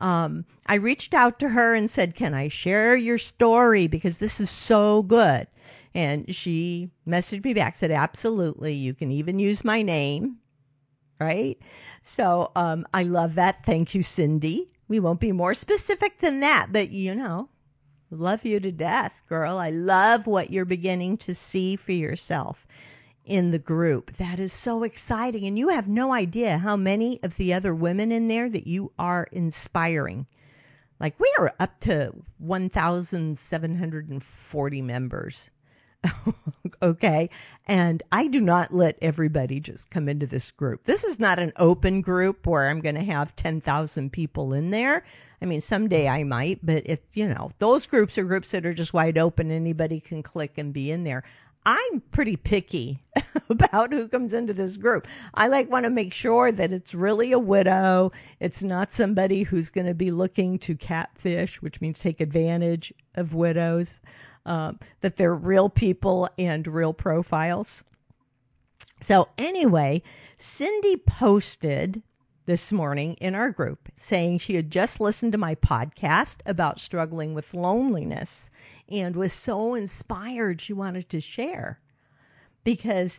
Um, 0.00 0.44
I 0.66 0.74
reached 0.74 1.14
out 1.14 1.38
to 1.38 1.48
her 1.50 1.74
and 1.74 1.90
said, 1.90 2.14
Can 2.14 2.34
I 2.34 2.48
share 2.48 2.96
your 2.96 3.18
story? 3.18 3.86
Because 3.86 4.18
this 4.18 4.40
is 4.40 4.50
so 4.50 5.02
good. 5.02 5.46
And 5.94 6.34
she 6.34 6.90
messaged 7.06 7.44
me 7.44 7.54
back, 7.54 7.76
said, 7.76 7.90
Absolutely. 7.90 8.74
You 8.74 8.94
can 8.94 9.12
even 9.12 9.38
use 9.38 9.64
my 9.64 9.82
name. 9.82 10.38
Right? 11.20 11.58
So 12.02 12.50
um, 12.56 12.86
I 12.92 13.04
love 13.04 13.36
that. 13.36 13.64
Thank 13.64 13.94
you, 13.94 14.02
Cindy. 14.02 14.70
We 14.88 15.00
won't 15.00 15.20
be 15.20 15.32
more 15.32 15.54
specific 15.54 16.20
than 16.20 16.40
that, 16.40 16.72
but 16.72 16.90
you 16.90 17.14
know, 17.14 17.48
love 18.10 18.44
you 18.44 18.60
to 18.60 18.70
death, 18.70 19.14
girl. 19.28 19.56
I 19.58 19.70
love 19.70 20.26
what 20.26 20.50
you're 20.50 20.66
beginning 20.66 21.16
to 21.18 21.34
see 21.34 21.76
for 21.76 21.92
yourself 21.92 22.66
in 23.24 23.50
the 23.50 23.58
group. 23.58 24.16
That 24.18 24.38
is 24.38 24.52
so 24.52 24.82
exciting. 24.82 25.46
And 25.46 25.58
you 25.58 25.68
have 25.68 25.88
no 25.88 26.12
idea 26.12 26.58
how 26.58 26.76
many 26.76 27.18
of 27.22 27.36
the 27.36 27.54
other 27.54 27.74
women 27.74 28.12
in 28.12 28.28
there 28.28 28.50
that 28.50 28.66
you 28.66 28.92
are 28.98 29.26
inspiring. 29.32 30.26
Like 31.00 31.18
we 31.18 31.32
are 31.38 31.54
up 31.58 31.80
to 31.80 32.12
1,740 32.38 34.82
members. 34.82 35.48
okay. 36.82 37.30
And 37.66 38.02
I 38.12 38.26
do 38.26 38.40
not 38.40 38.74
let 38.74 38.98
everybody 39.00 39.60
just 39.60 39.90
come 39.90 40.08
into 40.08 40.26
this 40.26 40.50
group. 40.50 40.84
This 40.84 41.04
is 41.04 41.18
not 41.18 41.38
an 41.38 41.52
open 41.56 42.00
group 42.00 42.46
where 42.46 42.68
I'm 42.68 42.80
going 42.80 42.94
to 42.96 43.04
have 43.04 43.34
10,000 43.36 44.12
people 44.12 44.52
in 44.52 44.70
there. 44.70 45.04
I 45.40 45.46
mean, 45.46 45.60
someday 45.60 46.08
I 46.08 46.24
might, 46.24 46.64
but 46.64 46.82
it's, 46.86 47.06
you 47.14 47.28
know, 47.28 47.52
those 47.58 47.86
groups 47.86 48.16
are 48.18 48.24
groups 48.24 48.50
that 48.50 48.66
are 48.66 48.74
just 48.74 48.94
wide 48.94 49.18
open. 49.18 49.50
Anybody 49.50 50.00
can 50.00 50.22
click 50.22 50.58
and 50.58 50.72
be 50.72 50.90
in 50.90 51.04
there. 51.04 51.24
I'm 51.66 52.02
pretty 52.12 52.36
picky 52.36 53.02
about 53.48 53.92
who 53.92 54.06
comes 54.08 54.34
into 54.34 54.52
this 54.52 54.76
group. 54.76 55.06
I 55.32 55.46
like 55.46 55.70
want 55.70 55.84
to 55.84 55.90
make 55.90 56.12
sure 56.12 56.52
that 56.52 56.72
it's 56.72 56.92
really 56.92 57.32
a 57.32 57.38
widow. 57.38 58.12
It's 58.38 58.62
not 58.62 58.92
somebody 58.92 59.44
who's 59.44 59.70
going 59.70 59.86
to 59.86 59.94
be 59.94 60.10
looking 60.10 60.58
to 60.60 60.74
catfish, 60.74 61.62
which 61.62 61.80
means 61.80 61.98
take 61.98 62.20
advantage 62.20 62.92
of 63.14 63.32
widows 63.32 64.00
um, 64.46 64.78
that 65.00 65.16
they're 65.16 65.34
real 65.34 65.68
people 65.68 66.28
and 66.38 66.66
real 66.66 66.92
profiles. 66.92 67.82
So, 69.00 69.28
anyway, 69.38 70.02
Cindy 70.38 70.96
posted 70.96 72.02
this 72.46 72.70
morning 72.70 73.14
in 73.14 73.34
our 73.34 73.50
group 73.50 73.88
saying 73.98 74.38
she 74.38 74.54
had 74.54 74.70
just 74.70 75.00
listened 75.00 75.32
to 75.32 75.38
my 75.38 75.54
podcast 75.54 76.36
about 76.44 76.80
struggling 76.80 77.34
with 77.34 77.54
loneliness 77.54 78.50
and 78.88 79.16
was 79.16 79.32
so 79.32 79.74
inspired 79.74 80.60
she 80.60 80.72
wanted 80.72 81.08
to 81.08 81.20
share 81.20 81.80
because 82.62 83.18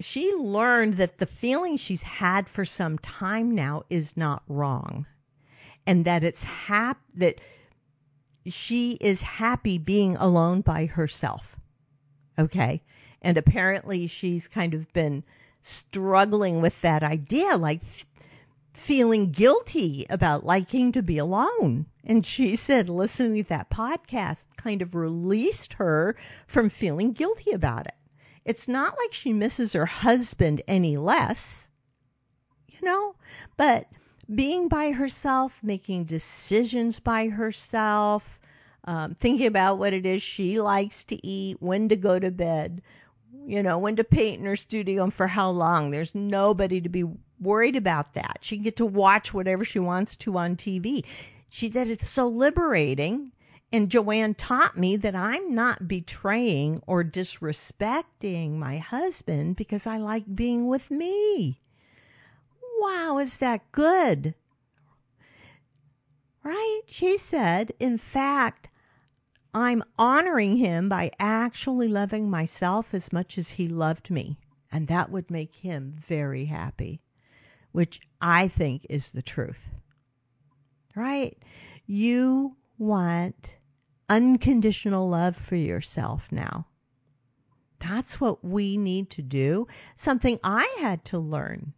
she 0.00 0.32
learned 0.32 0.96
that 0.96 1.18
the 1.18 1.26
feeling 1.26 1.76
she's 1.76 2.02
had 2.02 2.48
for 2.48 2.64
some 2.64 2.98
time 2.98 3.54
now 3.54 3.84
is 3.88 4.16
not 4.16 4.42
wrong 4.48 5.06
and 5.86 6.04
that 6.04 6.24
it's 6.24 6.42
hap- 6.42 7.00
that 7.14 7.40
she 8.46 8.92
is 9.00 9.20
happy 9.22 9.78
being 9.78 10.16
alone 10.16 10.60
by 10.60 10.86
herself. 10.86 11.56
Okay. 12.38 12.82
And 13.22 13.38
apparently 13.38 14.06
she's 14.06 14.48
kind 14.48 14.74
of 14.74 14.92
been 14.92 15.24
struggling 15.62 16.60
with 16.60 16.74
that 16.82 17.02
idea, 17.02 17.56
like 17.56 17.80
feeling 18.74 19.30
guilty 19.30 20.04
about 20.10 20.44
liking 20.44 20.92
to 20.92 21.02
be 21.02 21.16
alone. 21.16 21.86
And 22.04 22.26
she 22.26 22.54
said 22.54 22.90
listening 22.90 23.42
to 23.42 23.48
that 23.48 23.70
podcast 23.70 24.44
kind 24.56 24.82
of 24.82 24.94
released 24.94 25.74
her 25.74 26.16
from 26.46 26.68
feeling 26.68 27.12
guilty 27.12 27.52
about 27.52 27.86
it. 27.86 27.94
It's 28.44 28.68
not 28.68 28.96
like 28.98 29.14
she 29.14 29.32
misses 29.32 29.72
her 29.72 29.86
husband 29.86 30.60
any 30.68 30.98
less, 30.98 31.66
you 32.68 32.78
know, 32.82 33.14
but 33.56 33.86
being 34.34 34.68
by 34.68 34.90
herself, 34.92 35.54
making 35.62 36.04
decisions 36.04 36.98
by 37.00 37.28
herself, 37.28 38.33
um, 38.84 39.16
thinking 39.20 39.46
about 39.46 39.78
what 39.78 39.92
it 39.92 40.04
is 40.04 40.22
she 40.22 40.60
likes 40.60 41.04
to 41.04 41.26
eat, 41.26 41.56
when 41.60 41.88
to 41.88 41.96
go 41.96 42.18
to 42.18 42.30
bed, 42.30 42.82
you 43.46 43.62
know, 43.62 43.78
when 43.78 43.96
to 43.96 44.04
paint 44.04 44.40
in 44.40 44.46
her 44.46 44.56
studio 44.56 45.04
and 45.04 45.14
for 45.14 45.26
how 45.26 45.50
long. 45.50 45.90
There's 45.90 46.14
nobody 46.14 46.80
to 46.80 46.88
be 46.88 47.04
worried 47.40 47.76
about 47.76 48.14
that. 48.14 48.38
She 48.42 48.56
can 48.56 48.64
get 48.64 48.76
to 48.76 48.86
watch 48.86 49.32
whatever 49.32 49.64
she 49.64 49.78
wants 49.78 50.16
to 50.16 50.36
on 50.36 50.56
TV. 50.56 51.04
She 51.48 51.70
said 51.70 51.88
it's 51.88 52.08
so 52.08 52.26
liberating. 52.26 53.32
And 53.72 53.90
Joanne 53.90 54.34
taught 54.34 54.78
me 54.78 54.96
that 54.98 55.16
I'm 55.16 55.52
not 55.52 55.88
betraying 55.88 56.80
or 56.86 57.02
disrespecting 57.02 58.52
my 58.52 58.78
husband 58.78 59.56
because 59.56 59.84
I 59.84 59.96
like 59.96 60.36
being 60.36 60.68
with 60.68 60.90
me. 60.92 61.60
Wow, 62.78 63.18
is 63.18 63.38
that 63.38 63.72
good? 63.72 64.34
Right? 66.44 66.82
She 66.86 67.18
said, 67.18 67.72
in 67.80 67.98
fact, 67.98 68.68
I'm 69.54 69.84
honoring 69.96 70.56
him 70.56 70.88
by 70.88 71.12
actually 71.20 71.86
loving 71.86 72.28
myself 72.28 72.86
as 72.92 73.12
much 73.12 73.38
as 73.38 73.50
he 73.50 73.68
loved 73.68 74.10
me. 74.10 74.36
And 74.72 74.88
that 74.88 75.10
would 75.10 75.30
make 75.30 75.54
him 75.54 75.94
very 76.08 76.46
happy, 76.46 77.00
which 77.70 78.00
I 78.20 78.48
think 78.48 78.84
is 78.90 79.12
the 79.12 79.22
truth. 79.22 79.60
Right? 80.96 81.38
You 81.86 82.56
want 82.78 83.50
unconditional 84.08 85.08
love 85.08 85.36
for 85.36 85.54
yourself 85.54 86.24
now. 86.32 86.66
That's 87.78 88.20
what 88.20 88.44
we 88.44 88.76
need 88.76 89.10
to 89.10 89.22
do. 89.22 89.68
Something 89.94 90.40
I 90.42 90.74
had 90.80 91.04
to 91.06 91.18
learn 91.18 91.74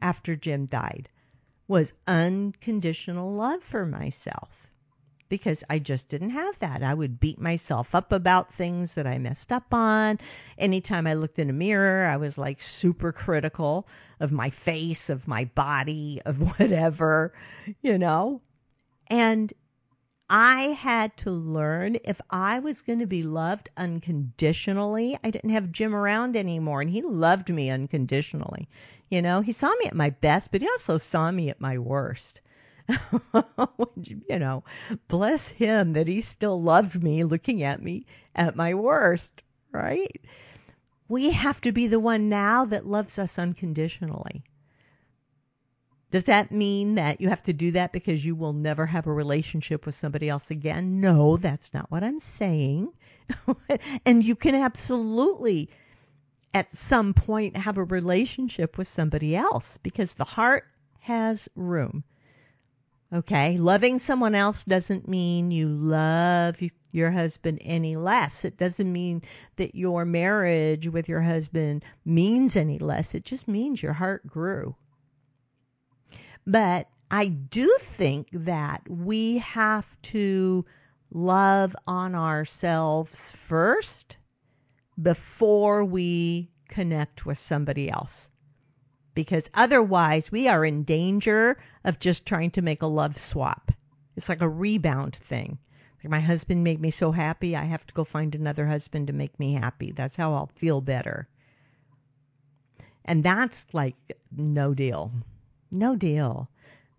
after 0.00 0.36
Jim 0.36 0.66
died 0.66 1.08
was 1.66 1.94
unconditional 2.06 3.32
love 3.32 3.62
for 3.64 3.86
myself 3.86 4.63
because 5.28 5.64
I 5.68 5.78
just 5.78 6.08
didn't 6.08 6.30
have 6.30 6.58
that. 6.60 6.82
I 6.82 6.94
would 6.94 7.20
beat 7.20 7.40
myself 7.40 7.94
up 7.94 8.12
about 8.12 8.54
things 8.54 8.94
that 8.94 9.06
I 9.06 9.18
messed 9.18 9.52
up 9.52 9.72
on. 9.72 10.18
Anytime 10.58 11.06
I 11.06 11.14
looked 11.14 11.38
in 11.38 11.50
a 11.50 11.54
mirror, 11.54 12.06
I 12.06 12.16
was 12.16 12.38
like 12.38 12.60
super 12.60 13.12
critical 13.12 13.86
of 14.20 14.32
my 14.32 14.50
face, 14.50 15.10
of 15.10 15.26
my 15.26 15.44
body, 15.44 16.20
of 16.24 16.38
whatever, 16.58 17.32
you 17.82 17.98
know. 17.98 18.40
And 19.08 19.52
I 20.30 20.68
had 20.68 21.16
to 21.18 21.30
learn 21.30 21.98
if 22.02 22.20
I 22.30 22.58
was 22.58 22.80
going 22.80 22.98
to 23.00 23.06
be 23.06 23.22
loved 23.22 23.68
unconditionally, 23.76 25.18
I 25.22 25.30
didn't 25.30 25.50
have 25.50 25.70
Jim 25.70 25.94
around 25.94 26.34
anymore, 26.36 26.80
and 26.80 26.90
he 26.90 27.02
loved 27.02 27.50
me 27.50 27.68
unconditionally. 27.70 28.68
You 29.10 29.20
know, 29.20 29.42
he 29.42 29.52
saw 29.52 29.72
me 29.76 29.86
at 29.86 29.94
my 29.94 30.10
best, 30.10 30.50
but 30.50 30.62
he 30.62 30.68
also 30.68 30.96
saw 30.96 31.30
me 31.30 31.50
at 31.50 31.60
my 31.60 31.78
worst. 31.78 32.40
you 33.96 34.38
know, 34.38 34.62
bless 35.08 35.48
him 35.48 35.92
that 35.94 36.08
he 36.08 36.20
still 36.20 36.60
loved 36.60 37.02
me 37.02 37.24
looking 37.24 37.62
at 37.62 37.82
me 37.82 38.06
at 38.34 38.56
my 38.56 38.74
worst, 38.74 39.42
right? 39.72 40.20
We 41.08 41.30
have 41.30 41.60
to 41.62 41.72
be 41.72 41.86
the 41.86 42.00
one 42.00 42.28
now 42.28 42.64
that 42.64 42.86
loves 42.86 43.18
us 43.18 43.38
unconditionally. 43.38 44.44
Does 46.10 46.24
that 46.24 46.52
mean 46.52 46.94
that 46.94 47.20
you 47.20 47.28
have 47.28 47.42
to 47.42 47.52
do 47.52 47.72
that 47.72 47.90
because 47.90 48.24
you 48.24 48.36
will 48.36 48.52
never 48.52 48.86
have 48.86 49.06
a 49.06 49.12
relationship 49.12 49.84
with 49.84 49.96
somebody 49.96 50.28
else 50.28 50.48
again? 50.50 51.00
No, 51.00 51.36
that's 51.36 51.74
not 51.74 51.90
what 51.90 52.04
I'm 52.04 52.20
saying. 52.20 52.92
and 54.06 54.22
you 54.22 54.36
can 54.36 54.54
absolutely, 54.54 55.68
at 56.54 56.76
some 56.76 57.14
point, 57.14 57.56
have 57.56 57.76
a 57.76 57.82
relationship 57.82 58.78
with 58.78 58.86
somebody 58.86 59.34
else 59.34 59.78
because 59.82 60.14
the 60.14 60.24
heart 60.24 60.66
has 61.00 61.48
room. 61.56 62.04
Okay, 63.14 63.56
loving 63.58 64.00
someone 64.00 64.34
else 64.34 64.64
doesn't 64.64 65.06
mean 65.06 65.52
you 65.52 65.68
love 65.68 66.56
your 66.90 67.12
husband 67.12 67.60
any 67.62 67.94
less. 67.94 68.44
It 68.44 68.56
doesn't 68.56 68.92
mean 68.92 69.22
that 69.54 69.76
your 69.76 70.04
marriage 70.04 70.88
with 70.88 71.08
your 71.08 71.22
husband 71.22 71.84
means 72.04 72.56
any 72.56 72.80
less. 72.80 73.14
It 73.14 73.24
just 73.24 73.46
means 73.46 73.84
your 73.84 73.92
heart 73.92 74.26
grew. 74.26 74.74
But 76.44 76.88
I 77.08 77.26
do 77.26 77.76
think 77.96 78.28
that 78.32 78.82
we 78.88 79.38
have 79.38 79.86
to 80.04 80.64
love 81.12 81.76
on 81.86 82.16
ourselves 82.16 83.32
first 83.46 84.16
before 85.00 85.84
we 85.84 86.50
connect 86.68 87.24
with 87.24 87.38
somebody 87.38 87.88
else. 87.88 88.28
Because 89.14 89.44
otherwise, 89.54 90.32
we 90.32 90.48
are 90.48 90.64
in 90.64 90.82
danger 90.82 91.56
of 91.84 92.00
just 92.00 92.26
trying 92.26 92.50
to 92.52 92.62
make 92.62 92.82
a 92.82 92.86
love 92.86 93.18
swap. 93.18 93.72
It's 94.16 94.28
like 94.28 94.42
a 94.42 94.48
rebound 94.48 95.16
thing. 95.28 95.58
Like 96.02 96.10
my 96.10 96.20
husband 96.20 96.64
made 96.64 96.80
me 96.80 96.90
so 96.90 97.12
happy, 97.12 97.56
I 97.56 97.64
have 97.64 97.86
to 97.86 97.94
go 97.94 98.04
find 98.04 98.34
another 98.34 98.66
husband 98.66 99.06
to 99.06 99.12
make 99.12 99.38
me 99.38 99.54
happy. 99.54 99.92
That's 99.92 100.16
how 100.16 100.34
I'll 100.34 100.50
feel 100.56 100.80
better. 100.80 101.28
And 103.04 103.22
that's 103.22 103.66
like 103.72 103.96
no 104.36 104.74
deal. 104.74 105.12
No 105.70 105.96
deal. 105.96 106.48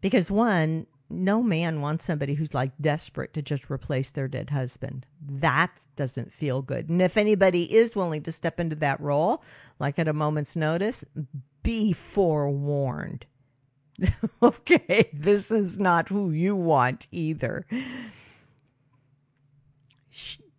Because 0.01 0.29
one, 0.31 0.85
no 1.09 1.41
man 1.41 1.81
wants 1.81 2.05
somebody 2.05 2.33
who's 2.33 2.53
like 2.53 2.71
desperate 2.81 3.33
to 3.33 3.41
just 3.41 3.69
replace 3.69 4.11
their 4.11 4.27
dead 4.27 4.49
husband. 4.49 5.05
That 5.27 5.71
doesn't 5.95 6.33
feel 6.33 6.61
good. 6.61 6.89
And 6.89 7.01
if 7.01 7.17
anybody 7.17 7.73
is 7.73 7.95
willing 7.95 8.23
to 8.23 8.31
step 8.31 8.59
into 8.59 8.75
that 8.77 8.99
role, 8.99 9.43
like 9.79 9.97
at 9.99 10.07
a 10.07 10.13
moment's 10.13 10.55
notice, 10.55 11.03
be 11.65 11.93
forewarned. 11.93 13.25
okay, 14.43 15.09
this 15.13 15.51
is 15.51 15.77
not 15.77 16.09
who 16.09 16.31
you 16.31 16.55
want 16.55 17.07
either. 17.11 17.65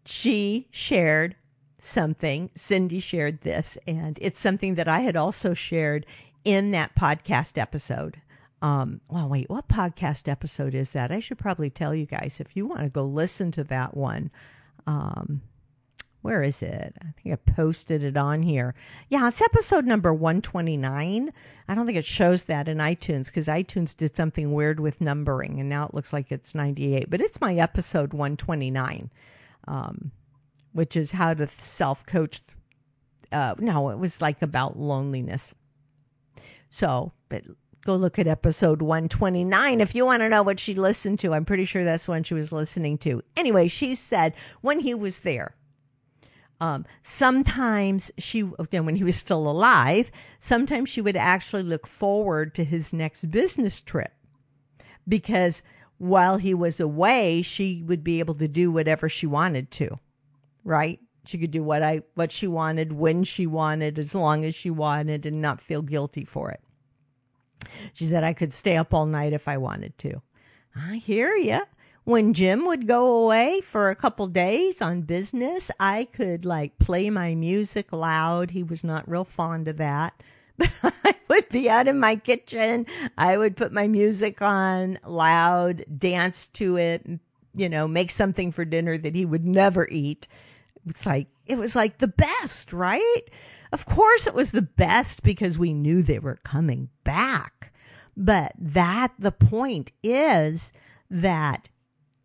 She 0.04 0.68
shared 0.70 1.36
something. 1.78 2.50
Cindy 2.54 3.00
shared 3.00 3.40
this, 3.42 3.78
and 3.86 4.18
it's 4.20 4.40
something 4.40 4.74
that 4.74 4.88
I 4.88 5.00
had 5.00 5.16
also 5.16 5.54
shared 5.54 6.06
in 6.44 6.72
that 6.72 6.96
podcast 6.96 7.56
episode. 7.56 8.20
Um, 8.62 9.00
well, 9.08 9.28
wait, 9.28 9.50
what 9.50 9.68
podcast 9.68 10.28
episode 10.28 10.74
is 10.74 10.90
that? 10.90 11.12
I 11.12 11.20
should 11.20 11.38
probably 11.38 11.70
tell 11.70 11.94
you 11.94 12.06
guys 12.06 12.36
if 12.38 12.56
you 12.56 12.66
want 12.66 12.82
to 12.82 12.88
go 12.88 13.04
listen 13.04 13.52
to 13.52 13.64
that 13.64 13.96
one. 13.96 14.30
Um, 14.86 15.42
where 16.26 16.42
is 16.42 16.60
it? 16.60 16.92
I 17.00 17.06
think 17.22 17.32
I 17.32 17.52
posted 17.52 18.02
it 18.02 18.16
on 18.16 18.42
here. 18.42 18.74
Yeah, 19.08 19.28
it's 19.28 19.40
episode 19.40 19.86
number 19.86 20.12
129. 20.12 21.32
I 21.68 21.74
don't 21.74 21.86
think 21.86 21.96
it 21.96 22.04
shows 22.04 22.46
that 22.46 22.66
in 22.66 22.78
iTunes 22.78 23.26
because 23.26 23.46
iTunes 23.46 23.96
did 23.96 24.16
something 24.16 24.52
weird 24.52 24.80
with 24.80 25.00
numbering 25.00 25.60
and 25.60 25.68
now 25.68 25.86
it 25.86 25.94
looks 25.94 26.12
like 26.12 26.32
it's 26.32 26.52
98. 26.52 27.08
But 27.08 27.20
it's 27.20 27.40
my 27.40 27.54
episode 27.54 28.12
129, 28.12 29.08
um, 29.68 30.10
which 30.72 30.96
is 30.96 31.12
how 31.12 31.32
to 31.32 31.48
self 31.58 32.04
coach. 32.06 32.42
Uh, 33.30 33.54
no, 33.60 33.90
it 33.90 33.98
was 33.98 34.20
like 34.20 34.42
about 34.42 34.76
loneliness. 34.76 35.54
So, 36.70 37.12
but 37.28 37.44
go 37.84 37.94
look 37.94 38.18
at 38.18 38.26
episode 38.26 38.82
129 38.82 39.80
if 39.80 39.94
you 39.94 40.04
want 40.04 40.22
to 40.22 40.28
know 40.28 40.42
what 40.42 40.58
she 40.58 40.74
listened 40.74 41.20
to. 41.20 41.34
I'm 41.34 41.44
pretty 41.44 41.66
sure 41.66 41.84
that's 41.84 42.08
when 42.08 42.24
she 42.24 42.34
was 42.34 42.50
listening 42.50 42.98
to. 42.98 43.22
Anyway, 43.36 43.68
she 43.68 43.94
said 43.94 44.34
when 44.60 44.80
he 44.80 44.92
was 44.92 45.20
there, 45.20 45.54
um, 46.60 46.86
sometimes 47.02 48.10
she, 48.18 48.48
again, 48.58 48.86
when 48.86 48.96
he 48.96 49.04
was 49.04 49.16
still 49.16 49.48
alive, 49.48 50.10
sometimes 50.40 50.88
she 50.88 51.00
would 51.00 51.16
actually 51.16 51.62
look 51.62 51.86
forward 51.86 52.54
to 52.54 52.64
his 52.64 52.92
next 52.92 53.30
business 53.30 53.80
trip 53.80 54.12
because 55.06 55.62
while 55.98 56.38
he 56.38 56.54
was 56.54 56.80
away, 56.80 57.42
she 57.42 57.82
would 57.86 58.02
be 58.02 58.18
able 58.18 58.34
to 58.34 58.48
do 58.48 58.70
whatever 58.70 59.08
she 59.08 59.26
wanted 59.26 59.70
to, 59.72 59.98
right? 60.64 61.00
She 61.26 61.38
could 61.38 61.50
do 61.50 61.62
what 61.62 61.82
I 61.82 62.02
what 62.14 62.30
she 62.30 62.46
wanted 62.46 62.92
when 62.92 63.24
she 63.24 63.46
wanted, 63.46 63.98
as 63.98 64.14
long 64.14 64.44
as 64.44 64.54
she 64.54 64.70
wanted, 64.70 65.26
and 65.26 65.42
not 65.42 65.60
feel 65.60 65.82
guilty 65.82 66.24
for 66.24 66.50
it. 66.50 66.60
She 67.94 68.08
said 68.08 68.22
I 68.22 68.32
could 68.32 68.52
stay 68.52 68.76
up 68.76 68.94
all 68.94 69.06
night 69.06 69.32
if 69.32 69.48
I 69.48 69.56
wanted 69.56 69.96
to. 69.98 70.22
I 70.76 70.96
hear 70.96 71.34
you 71.34 71.62
when 72.06 72.34
Jim 72.34 72.66
would 72.66 72.86
go 72.86 73.16
away 73.16 73.60
for 73.72 73.90
a 73.90 73.96
couple 73.96 74.28
days 74.28 74.80
on 74.80 75.02
business, 75.02 75.72
I 75.80 76.04
could 76.12 76.44
like 76.44 76.78
play 76.78 77.10
my 77.10 77.34
music 77.34 77.92
loud. 77.92 78.52
He 78.52 78.62
was 78.62 78.84
not 78.84 79.10
real 79.10 79.24
fond 79.24 79.66
of 79.68 79.76
that. 79.78 80.14
But 80.56 80.94
I 81.04 81.14
would 81.28 81.48
be 81.48 81.68
out 81.68 81.88
in 81.88 81.98
my 81.98 82.14
kitchen. 82.14 82.86
I 83.18 83.36
would 83.36 83.56
put 83.56 83.72
my 83.72 83.88
music 83.88 84.40
on 84.40 85.00
loud, 85.04 85.84
dance 85.98 86.46
to 86.54 86.76
it, 86.76 87.04
you 87.54 87.68
know, 87.68 87.88
make 87.88 88.12
something 88.12 88.52
for 88.52 88.64
dinner 88.64 88.96
that 88.96 89.16
he 89.16 89.24
would 89.24 89.44
never 89.44 89.88
eat. 89.88 90.28
It's 90.88 91.04
like 91.04 91.26
it 91.46 91.58
was 91.58 91.74
like 91.74 91.98
the 91.98 92.06
best, 92.06 92.72
right? 92.72 93.22
Of 93.72 93.84
course 93.84 94.28
it 94.28 94.34
was 94.34 94.52
the 94.52 94.62
best 94.62 95.24
because 95.24 95.58
we 95.58 95.74
knew 95.74 96.04
they 96.04 96.20
were 96.20 96.38
coming 96.44 96.88
back. 97.02 97.72
But 98.16 98.52
that 98.56 99.12
the 99.18 99.32
point 99.32 99.90
is 100.04 100.70
that 101.10 101.68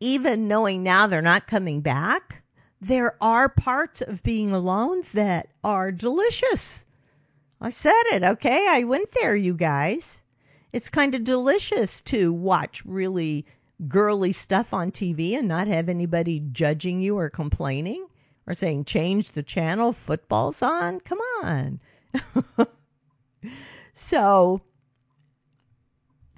even 0.01 0.47
knowing 0.47 0.83
now 0.83 1.07
they're 1.07 1.21
not 1.21 1.47
coming 1.47 1.79
back, 1.79 2.43
there 2.81 3.15
are 3.21 3.47
parts 3.47 4.01
of 4.01 4.23
being 4.23 4.51
alone 4.51 5.03
that 5.13 5.47
are 5.63 5.91
delicious. 5.91 6.83
I 7.61 7.69
said 7.69 8.01
it, 8.11 8.23
okay? 8.23 8.67
I 8.67 8.83
went 8.83 9.11
there, 9.13 9.35
you 9.35 9.53
guys. 9.53 10.17
It's 10.73 10.89
kind 10.89 11.13
of 11.13 11.23
delicious 11.23 12.01
to 12.01 12.33
watch 12.33 12.83
really 12.83 13.45
girly 13.87 14.33
stuff 14.33 14.73
on 14.73 14.91
TV 14.91 15.37
and 15.37 15.47
not 15.47 15.67
have 15.67 15.87
anybody 15.87 16.39
judging 16.51 17.01
you 17.01 17.17
or 17.17 17.29
complaining 17.29 18.07
or 18.47 18.55
saying, 18.55 18.85
change 18.85 19.31
the 19.31 19.43
channel, 19.43 19.93
football's 19.93 20.63
on. 20.63 20.99
Come 21.01 21.19
on. 21.43 21.79
so, 23.93 24.61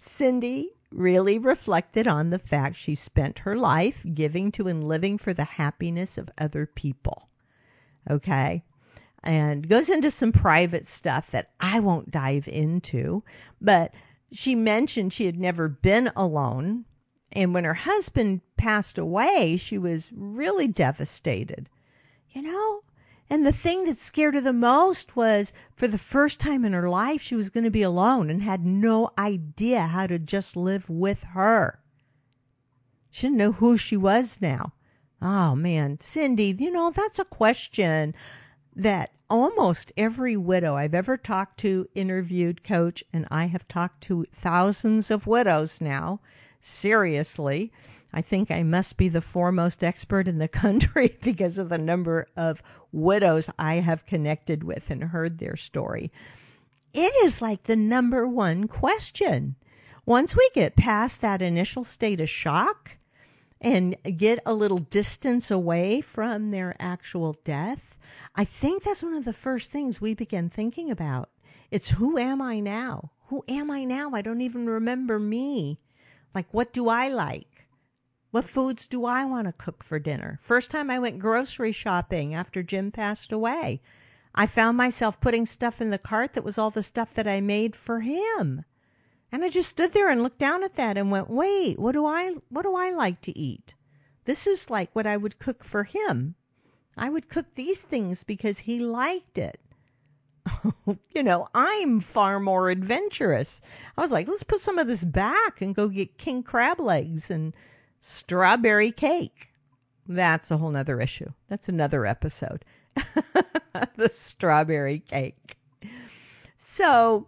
Cindy 0.02 0.73
really 0.94 1.38
reflected 1.38 2.08
on 2.08 2.30
the 2.30 2.40
fact 2.40 2.76
she 2.76 2.96
spent 2.96 3.40
her 3.40 3.56
life 3.56 3.98
giving 4.14 4.52
to 4.54 4.68
and 4.68 4.84
living 4.84 5.18
for 5.18 5.34
the 5.34 5.44
happiness 5.44 6.18
of 6.18 6.30
other 6.38 6.66
people. 6.66 7.30
Okay? 8.10 8.64
And 9.24 9.68
goes 9.70 9.90
into 9.90 10.12
some 10.12 10.32
private 10.32 10.88
stuff 10.88 11.32
that 11.32 11.52
I 11.60 11.80
won't 11.80 12.12
dive 12.12 12.48
into, 12.48 13.24
but 13.62 13.94
she 14.32 14.56
mentioned 14.56 15.14
she 15.14 15.26
had 15.26 15.40
never 15.40 15.68
been 15.68 16.12
alone. 16.16 16.86
And 17.32 17.54
when 17.54 17.64
her 17.64 17.74
husband 17.74 18.42
passed 18.58 18.98
away, 18.98 19.58
she 19.58 19.78
was 19.78 20.10
really 20.14 20.68
devastated. 20.68 21.70
You 22.32 22.42
know, 22.42 22.82
and 23.30 23.46
the 23.46 23.52
thing 23.52 23.86
that 23.86 24.00
scared 24.00 24.36
her 24.36 24.42
the 24.42 24.54
most 24.54 25.16
was 25.16 25.52
for 25.76 25.88
the 25.88 25.98
first 25.98 26.40
time 26.40 26.66
in 26.66 26.74
her 26.74 26.90
life, 26.90 27.22
she 27.22 27.36
was 27.36 27.50
going 27.50 27.64
to 27.64 27.72
be 27.72 27.82
alone 27.82 28.30
and 28.30 28.44
had 28.44 28.66
no 28.66 29.12
idea 29.18 29.88
how 29.88 30.08
to 30.08 30.20
just 30.20 30.56
live 30.56 30.90
with 30.90 31.20
her. 31.34 31.80
She 33.10 33.28
didn't 33.28 33.38
know 33.38 33.52
who 33.54 33.78
she 33.78 33.96
was 33.96 34.40
now. 34.42 34.74
Oh 35.22 35.56
man, 35.56 36.00
Cindy, 36.02 36.56
you 36.58 36.72
know, 36.72 36.92
that's 36.92 37.20
a 37.20 37.26
question 37.26 38.14
that 38.76 39.12
almost 39.30 39.92
every 39.96 40.36
widow 40.36 40.76
I've 40.76 40.94
ever 40.94 41.18
talked 41.18 41.60
to, 41.62 41.88
interviewed, 41.96 42.64
coach, 42.64 43.04
and 43.14 43.28
I 43.32 43.46
have 43.46 43.68
talked 43.68 44.02
to 44.06 44.26
thousands 44.34 45.10
of 45.10 45.28
widows 45.28 45.80
now. 45.80 46.20
Seriously. 46.60 47.72
I 48.14 48.22
think 48.22 48.52
I 48.52 48.62
must 48.62 48.96
be 48.96 49.10
the 49.10 49.22
foremost 49.22 49.84
expert 49.84 50.28
in 50.28 50.38
the 50.38 50.48
country 50.64 51.18
because 51.24 51.58
of 51.58 51.70
the 51.70 51.78
number 51.78 52.28
of 52.38 52.62
widows 52.92 53.50
I 53.58 53.76
have 53.76 54.06
connected 54.06 54.64
with 54.64 54.84
and 54.90 55.04
heard 55.06 55.40
their 55.40 55.58
story. 55.58 56.12
It 56.94 57.14
is 57.26 57.42
like 57.42 57.64
the 57.64 57.76
number 57.76 58.28
one 58.28 58.68
question. 58.68 59.56
Once 60.06 60.36
we 60.36 60.50
get 60.54 60.76
past 60.76 61.22
that 61.22 61.42
initial 61.42 61.84
state 61.84 62.22
of 62.22 62.30
shock 62.30 62.92
and 63.60 63.96
get 64.18 64.40
a 64.46 64.54
little 64.54 64.80
distance 64.80 65.50
away 65.50 66.02
from 66.02 66.52
their 66.52 66.76
actual 66.80 67.36
death, 67.44 67.80
I 68.36 68.46
think 68.46 68.84
that's 68.84 69.02
one 69.02 69.16
of 69.16 69.26
the 69.26 69.34
first 69.34 69.72
things 69.72 70.02
we 70.02 70.14
begin 70.14 70.50
thinking 70.50 70.92
about. 70.92 71.30
It's 71.72 71.90
who 71.90 72.18
am 72.18 72.42
I 72.42 72.60
now? 72.60 73.12
Who 73.28 73.44
am 73.48 73.72
I 73.72 73.86
now? 73.86 74.12
I 74.14 74.22
don't 74.22 74.42
even 74.42 74.68
remember 74.68 75.18
me. 75.18 75.80
Like, 76.36 76.48
what 76.52 76.74
do 76.74 76.90
I 76.90 77.08
like? 77.08 77.53
What 78.34 78.50
foods 78.50 78.88
do 78.88 79.06
I 79.06 79.26
want 79.26 79.46
to 79.46 79.54
cook 79.54 79.84
for 79.84 80.00
dinner? 80.00 80.40
First 80.42 80.72
time 80.72 80.90
I 80.90 80.98
went 80.98 81.20
grocery 81.20 81.72
shopping 81.72 82.34
after 82.34 82.64
Jim 82.64 82.90
passed 82.92 83.32
away, 83.32 83.80
I 84.34 84.48
found 84.48 84.76
myself 84.76 85.22
putting 85.22 85.46
stuff 85.46 85.80
in 85.80 85.92
the 85.92 86.00
cart 86.00 86.34
that 86.34 86.44
was 86.44 86.58
all 86.58 86.72
the 86.72 86.82
stuff 86.82 87.14
that 87.14 87.28
I 87.28 87.42
made 87.42 87.76
for 87.76 88.00
him. 88.00 88.66
And 89.32 89.44
I 89.44 89.50
just 89.50 89.70
stood 89.70 89.94
there 89.94 90.10
and 90.10 90.24
looked 90.24 90.40
down 90.40 90.64
at 90.64 90.78
that 90.78 90.98
and 90.98 91.12
went, 91.12 91.30
"Wait, 91.30 91.78
what 91.78 91.92
do 91.92 92.08
I 92.08 92.34
what 92.50 92.64
do 92.64 92.74
I 92.74 92.90
like 92.90 93.22
to 93.22 93.38
eat? 93.38 93.76
This 94.26 94.48
is 94.48 94.68
like 94.68 94.90
what 94.96 95.06
I 95.06 95.16
would 95.16 95.38
cook 95.38 95.64
for 95.64 95.84
him. 95.84 96.34
I 96.98 97.12
would 97.12 97.30
cook 97.30 97.54
these 97.54 97.84
things 97.84 98.24
because 98.24 98.58
he 98.58 98.80
liked 98.80 99.38
it." 99.38 99.62
you 101.12 101.22
know, 101.22 101.50
I'm 101.54 102.02
far 102.02 102.40
more 102.40 102.72
adventurous. 102.72 103.62
I 103.96 104.02
was 104.02 104.10
like, 104.10 104.28
let's 104.28 104.42
put 104.42 104.60
some 104.60 104.80
of 104.80 104.88
this 104.88 105.04
back 105.04 105.62
and 105.62 105.76
go 105.76 105.88
get 105.88 106.18
king 106.18 106.42
crab 106.42 106.80
legs 106.80 107.30
and 107.30 107.54
strawberry 108.04 108.92
cake. 108.92 109.48
That's 110.08 110.52
a 110.52 110.58
whole 110.58 110.70
nother 110.70 111.02
issue. 111.02 111.32
That's 111.50 111.70
another 111.70 112.06
episode. 112.06 112.66
the 113.96 114.12
strawberry 114.14 115.00
cake. 115.00 115.58
So 116.58 117.28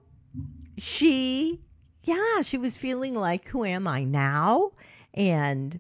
she, 0.78 1.62
yeah, 2.04 2.42
she 2.42 2.58
was 2.58 2.76
feeling 2.76 3.16
like, 3.16 3.48
who 3.48 3.64
am 3.64 3.88
I 3.88 4.04
now? 4.04 4.72
And 5.14 5.80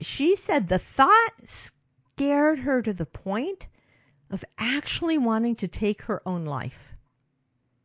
she 0.00 0.36
said 0.36 0.68
the 0.68 0.78
thought 0.78 1.32
scared 1.46 2.60
her 2.60 2.82
to 2.82 2.92
the 2.92 3.06
point 3.06 3.66
of 4.30 4.44
actually 4.58 5.16
wanting 5.16 5.56
to 5.56 5.68
take 5.68 6.02
her 6.02 6.20
own 6.26 6.44
life. 6.44 6.94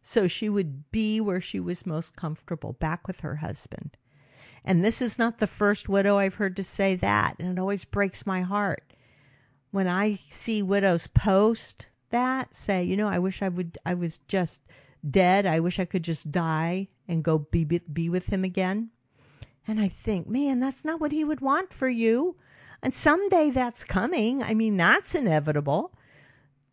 So 0.04 0.28
she 0.28 0.50
would 0.50 0.92
be 0.92 1.22
where 1.22 1.40
she 1.40 1.60
was 1.60 1.86
most 1.86 2.16
comfortable, 2.16 2.74
back 2.74 3.08
with 3.08 3.22
her 3.22 3.38
husband. 3.38 3.96
And 4.64 4.84
this 4.84 5.02
is 5.02 5.18
not 5.18 5.40
the 5.40 5.48
first 5.48 5.90
widow 5.90 6.18
I've 6.18 6.36
heard 6.36 6.56
to 6.58 6.64
say 6.64 6.96
that, 6.98 7.36
and 7.40 7.58
it 7.58 7.60
always 7.60 7.84
breaks 7.84 8.26
my 8.26 8.42
heart 8.42 8.92
when 9.72 9.88
I 9.88 10.20
see 10.30 10.62
widows 10.62 11.08
post 11.08 11.86
that 12.12 12.54
say, 12.54 12.84
you 12.84 12.98
know, 12.98 13.08
I 13.08 13.20
wish 13.20 13.42
I 13.42 13.50
would 13.50 13.78
I 13.86 13.94
was 13.94 14.20
just 14.28 14.60
dead. 15.10 15.46
I 15.46 15.60
wish 15.60 15.80
I 15.80 15.86
could 15.86 16.04
just 16.04 16.32
die 16.32 16.90
and 17.08 17.24
go 17.24 17.40
be 17.40 17.64
be 17.64 18.10
with 18.10 18.26
him 18.26 18.44
again. 18.44 18.90
And 19.68 19.80
I 19.80 19.90
think, 20.04 20.28
man, 20.28 20.60
that's 20.60 20.84
not 20.84 21.00
what 21.00 21.12
he 21.12 21.24
would 21.24 21.42
want 21.42 21.74
for 21.74 21.90
you. 21.90 22.36
And 22.84 22.94
someday 22.94 23.52
that's 23.52 23.84
coming. 23.84 24.44
I 24.44 24.54
mean, 24.54 24.76
that's 24.76 25.16
inevitable. 25.16 25.92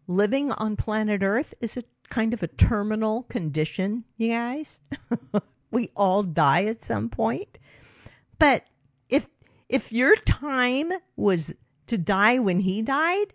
Living 0.06 0.50
on 0.52 0.76
planet 0.76 1.22
Earth 1.22 1.54
is 1.60 1.76
a 1.76 1.84
kind 2.08 2.32
of 2.32 2.42
a 2.42 2.48
terminal 2.48 3.24
condition, 3.24 4.04
you 4.16 4.30
guys. 4.30 4.80
we 5.70 5.90
all 5.94 6.22
die 6.22 6.64
at 6.64 6.84
some 6.84 7.10
point. 7.10 7.58
But 8.38 8.64
if 9.08 9.26
if 9.68 9.92
your 9.92 10.16
time 10.16 10.92
was 11.16 11.52
to 11.88 11.98
die 11.98 12.38
when 12.38 12.60
he 12.60 12.82
died, 12.82 13.32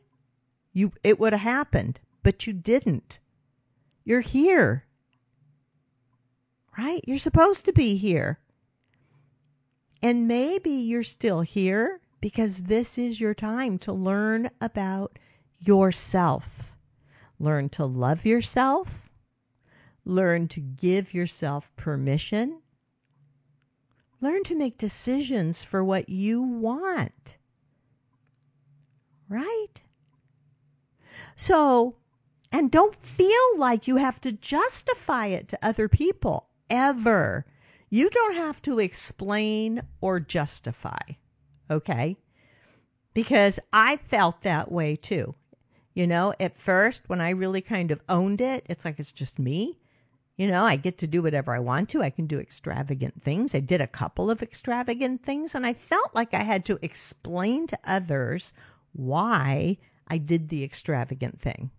you 0.71 0.91
it 1.03 1.19
would 1.19 1.33
have 1.33 1.41
happened, 1.41 1.99
but 2.23 2.47
you 2.47 2.53
didn't. 2.53 3.19
You're 4.05 4.21
here. 4.21 4.85
Right? 6.77 7.03
You're 7.05 7.19
supposed 7.19 7.65
to 7.65 7.73
be 7.73 7.97
here. 7.97 8.39
And 10.01 10.27
maybe 10.27 10.71
you're 10.71 11.03
still 11.03 11.41
here 11.41 12.01
because 12.19 12.57
this 12.57 12.97
is 12.97 13.21
your 13.21 13.33
time 13.33 13.77
to 13.79 13.93
learn 13.93 14.49
about 14.59 15.19
yourself. 15.59 16.45
Learn 17.39 17.69
to 17.69 17.85
love 17.85 18.25
yourself. 18.25 18.87
Learn 20.05 20.47
to 20.49 20.59
give 20.59 21.13
yourself 21.13 21.69
permission. 21.77 22.62
Learn 24.23 24.45
to 24.45 24.55
make 24.55 24.77
decisions 24.77 25.65
for 25.65 25.83
what 25.83 26.07
you 26.07 26.41
want. 26.41 27.11
Right? 29.27 29.81
So, 31.35 31.97
and 32.49 32.71
don't 32.71 32.95
feel 32.95 33.57
like 33.57 33.85
you 33.85 33.97
have 33.97 34.21
to 34.21 34.31
justify 34.31 35.25
it 35.25 35.49
to 35.49 35.59
other 35.61 35.89
people 35.89 36.47
ever. 36.69 37.45
You 37.89 38.09
don't 38.09 38.35
have 38.35 38.61
to 38.61 38.79
explain 38.79 39.81
or 39.99 40.21
justify. 40.21 41.01
Okay? 41.69 42.15
Because 43.13 43.59
I 43.73 43.97
felt 43.97 44.41
that 44.43 44.71
way 44.71 44.95
too. 44.95 45.35
You 45.95 46.07
know, 46.07 46.33
at 46.39 46.57
first, 46.57 47.01
when 47.07 47.19
I 47.19 47.31
really 47.31 47.61
kind 47.61 47.91
of 47.91 47.99
owned 48.07 48.39
it, 48.39 48.65
it's 48.69 48.85
like 48.85 48.99
it's 48.99 49.11
just 49.11 49.37
me. 49.37 49.79
You 50.35 50.47
know, 50.47 50.65
I 50.65 50.77
get 50.77 50.97
to 50.97 51.07
do 51.07 51.21
whatever 51.21 51.53
I 51.53 51.59
want 51.59 51.89
to. 51.89 52.01
I 52.01 52.09
can 52.09 52.25
do 52.25 52.39
extravagant 52.39 53.21
things. 53.23 53.53
I 53.53 53.59
did 53.59 53.81
a 53.81 53.87
couple 53.87 54.31
of 54.31 54.41
extravagant 54.41 55.23
things, 55.23 55.53
and 55.53 55.63
I 55.63 55.73
felt 55.73 56.15
like 56.15 56.33
I 56.33 56.43
had 56.43 56.65
to 56.65 56.79
explain 56.81 57.67
to 57.67 57.77
others 57.83 58.51
why 58.93 59.77
I 60.07 60.17
did 60.17 60.49
the 60.49 60.63
extravagant 60.63 61.39
thing. 61.39 61.69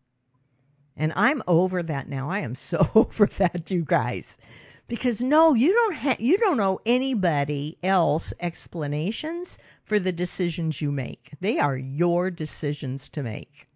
And 0.97 1.13
I'm 1.17 1.43
over 1.49 1.83
that 1.83 2.09
now. 2.09 2.31
I 2.31 2.41
am 2.41 2.55
so 2.55 2.89
over 2.95 3.27
that, 3.39 3.71
you 3.73 3.85
guys. 3.85 4.37
Because 4.87 5.21
no, 5.21 5.55
you 5.55 5.73
don't 5.73 5.97
ha- 5.97 6.17
you 6.21 6.39
don't 6.39 6.61
owe 6.61 6.81
anybody 6.87 7.79
else 7.83 8.33
explanations 8.39 9.59
for 9.83 9.99
the 9.99 10.13
decisions 10.13 10.81
you 10.81 10.93
make. 10.93 11.33
They 11.41 11.59
are 11.59 11.77
your 11.77 12.31
decisions 12.31 13.09
to 13.11 13.23
make. 13.23 13.67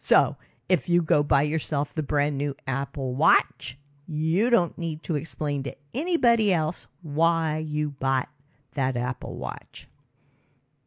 So, 0.00 0.36
if 0.68 0.88
you 0.88 1.02
go 1.02 1.22
buy 1.22 1.42
yourself 1.42 1.94
the 1.94 2.02
brand 2.02 2.36
new 2.38 2.56
Apple 2.66 3.14
Watch, 3.14 3.78
you 4.08 4.48
don't 4.48 4.76
need 4.78 5.02
to 5.04 5.16
explain 5.16 5.62
to 5.62 5.76
anybody 5.92 6.52
else 6.52 6.86
why 7.02 7.58
you 7.58 7.90
bought 7.90 8.28
that 8.74 8.96
Apple 8.96 9.36
Watch. 9.36 9.86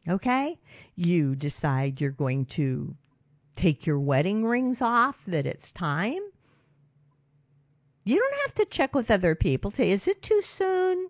Okay? 0.10 0.58
You 0.96 1.36
decide 1.36 2.02
you're 2.02 2.10
going 2.10 2.46
to 2.48 2.96
take 3.56 3.86
your 3.86 4.00
wedding 4.00 4.44
rings 4.44 4.82
off, 4.82 5.18
that 5.28 5.46
it's 5.46 5.72
time. 5.72 6.22
You 8.04 8.18
don't 8.18 8.42
have 8.48 8.56
to 8.56 8.66
check 8.66 8.96
with 8.96 9.12
other 9.12 9.36
people. 9.36 9.70
Say, 9.70 9.92
is 9.92 10.08
it 10.08 10.24
too 10.24 10.42
soon? 10.42 11.10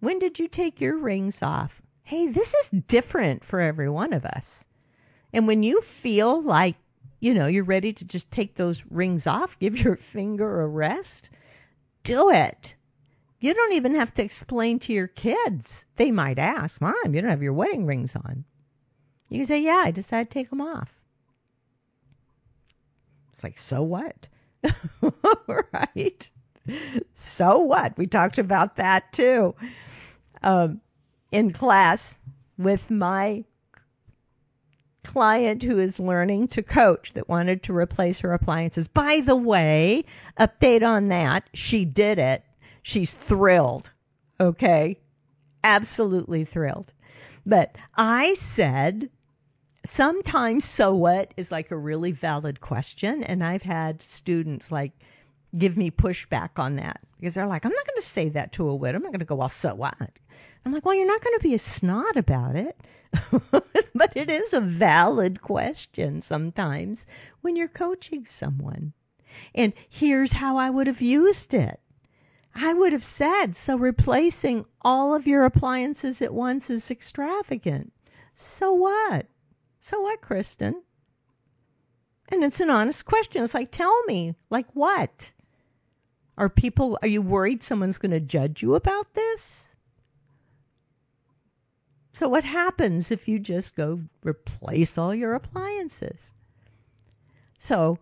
When 0.00 0.18
did 0.18 0.40
you 0.40 0.48
take 0.48 0.80
your 0.80 0.96
rings 0.96 1.38
off? 1.42 1.80
Hey, 2.02 2.26
this 2.26 2.54
is 2.54 2.82
different 2.88 3.44
for 3.44 3.60
every 3.60 3.88
one 3.88 4.12
of 4.12 4.24
us. 4.24 4.64
And 5.32 5.46
when 5.46 5.62
you 5.62 5.82
feel 6.02 6.42
like, 6.42 6.76
you 7.20 7.34
know, 7.34 7.46
you're 7.46 7.64
ready 7.64 7.92
to 7.92 8.04
just 8.04 8.30
take 8.30 8.54
those 8.54 8.82
rings 8.90 9.26
off, 9.26 9.58
give 9.58 9.76
your 9.76 9.96
finger 10.12 10.62
a 10.62 10.68
rest, 10.68 11.30
do 12.04 12.30
it. 12.30 12.74
You 13.40 13.54
don't 13.54 13.72
even 13.72 13.94
have 13.94 14.12
to 14.14 14.22
explain 14.22 14.80
to 14.80 14.92
your 14.92 15.06
kids. 15.06 15.84
They 15.96 16.10
might 16.10 16.38
ask, 16.38 16.80
Mom, 16.80 16.94
you 17.14 17.20
don't 17.20 17.30
have 17.30 17.42
your 17.42 17.52
wedding 17.52 17.86
rings 17.86 18.16
on. 18.16 18.44
You 19.28 19.38
can 19.38 19.46
say, 19.46 19.60
Yeah, 19.60 19.82
I 19.84 19.90
decided 19.90 20.30
to 20.30 20.34
take 20.34 20.50
them 20.50 20.60
off. 20.60 20.90
It's 23.34 23.44
like, 23.44 23.58
so 23.58 23.82
what? 23.82 24.26
right? 25.72 26.28
So 27.14 27.58
what? 27.58 27.96
We 27.96 28.08
talked 28.08 28.38
about 28.38 28.76
that 28.76 29.12
too 29.12 29.54
um, 30.42 30.80
in 31.30 31.52
class 31.52 32.14
with 32.56 32.90
my 32.90 33.44
client 35.08 35.62
who 35.62 35.78
is 35.78 35.98
learning 35.98 36.46
to 36.48 36.62
coach 36.62 37.12
that 37.14 37.30
wanted 37.30 37.62
to 37.62 37.74
replace 37.74 38.18
her 38.18 38.34
appliances. 38.34 38.86
By 38.88 39.22
the 39.24 39.36
way, 39.36 40.04
update 40.38 40.86
on 40.86 41.08
that. 41.08 41.44
She 41.54 41.86
did 41.86 42.18
it. 42.18 42.44
She's 42.82 43.14
thrilled. 43.14 43.90
Okay. 44.38 44.98
Absolutely 45.64 46.44
thrilled. 46.44 46.92
But 47.46 47.74
I 47.96 48.34
said, 48.34 49.08
sometimes 49.86 50.66
so 50.66 50.94
what 50.94 51.32
is 51.38 51.50
like 51.50 51.70
a 51.70 51.76
really 51.76 52.12
valid 52.12 52.60
question. 52.60 53.22
And 53.24 53.42
I've 53.42 53.62
had 53.62 54.02
students 54.02 54.70
like 54.70 54.92
give 55.56 55.78
me 55.78 55.90
pushback 55.90 56.50
on 56.58 56.76
that 56.76 57.00
because 57.18 57.32
they're 57.32 57.46
like, 57.46 57.64
I'm 57.64 57.72
not 57.72 57.86
going 57.86 58.02
to 58.02 58.06
say 58.06 58.28
that 58.28 58.52
to 58.52 58.68
a 58.68 58.74
widow. 58.74 58.96
I'm 58.98 59.02
not 59.02 59.12
going 59.12 59.20
to 59.20 59.24
go, 59.24 59.36
well, 59.36 59.48
so 59.48 59.74
what? 59.74 59.96
I'm 60.68 60.74
like, 60.74 60.84
well, 60.84 60.94
you're 60.94 61.06
not 61.06 61.24
going 61.24 61.38
to 61.38 61.42
be 61.42 61.54
a 61.54 61.58
snot 61.58 62.18
about 62.18 62.54
it. 62.54 62.78
but 63.94 64.12
it 64.14 64.28
is 64.28 64.52
a 64.52 64.60
valid 64.60 65.40
question 65.40 66.20
sometimes 66.20 67.06
when 67.40 67.56
you're 67.56 67.68
coaching 67.68 68.26
someone. 68.26 68.92
And 69.54 69.72
here's 69.88 70.32
how 70.32 70.58
I 70.58 70.68
would 70.68 70.86
have 70.86 71.00
used 71.00 71.54
it. 71.54 71.80
I 72.54 72.74
would 72.74 72.92
have 72.92 73.06
said, 73.06 73.56
so 73.56 73.78
replacing 73.78 74.66
all 74.82 75.14
of 75.14 75.26
your 75.26 75.46
appliances 75.46 76.20
at 76.20 76.34
once 76.34 76.68
is 76.68 76.90
extravagant. 76.90 77.90
So 78.34 78.70
what? 78.70 79.24
So 79.80 80.02
what, 80.02 80.20
Kristen? 80.20 80.82
And 82.28 82.44
it's 82.44 82.60
an 82.60 82.68
honest 82.68 83.06
question. 83.06 83.42
It's 83.42 83.54
like, 83.54 83.70
tell 83.70 84.02
me, 84.04 84.34
like 84.50 84.66
what? 84.74 85.30
Are 86.36 86.50
people, 86.50 86.98
are 87.00 87.08
you 87.08 87.22
worried 87.22 87.62
someone's 87.62 87.96
going 87.96 88.10
to 88.10 88.20
judge 88.20 88.60
you 88.60 88.74
about 88.74 89.14
this? 89.14 89.67
So, 92.18 92.28
what 92.28 92.42
happens 92.42 93.12
if 93.12 93.28
you 93.28 93.38
just 93.38 93.76
go 93.76 94.00
replace 94.24 94.98
all 94.98 95.14
your 95.14 95.34
appliances? 95.34 96.18
So, 97.60 97.98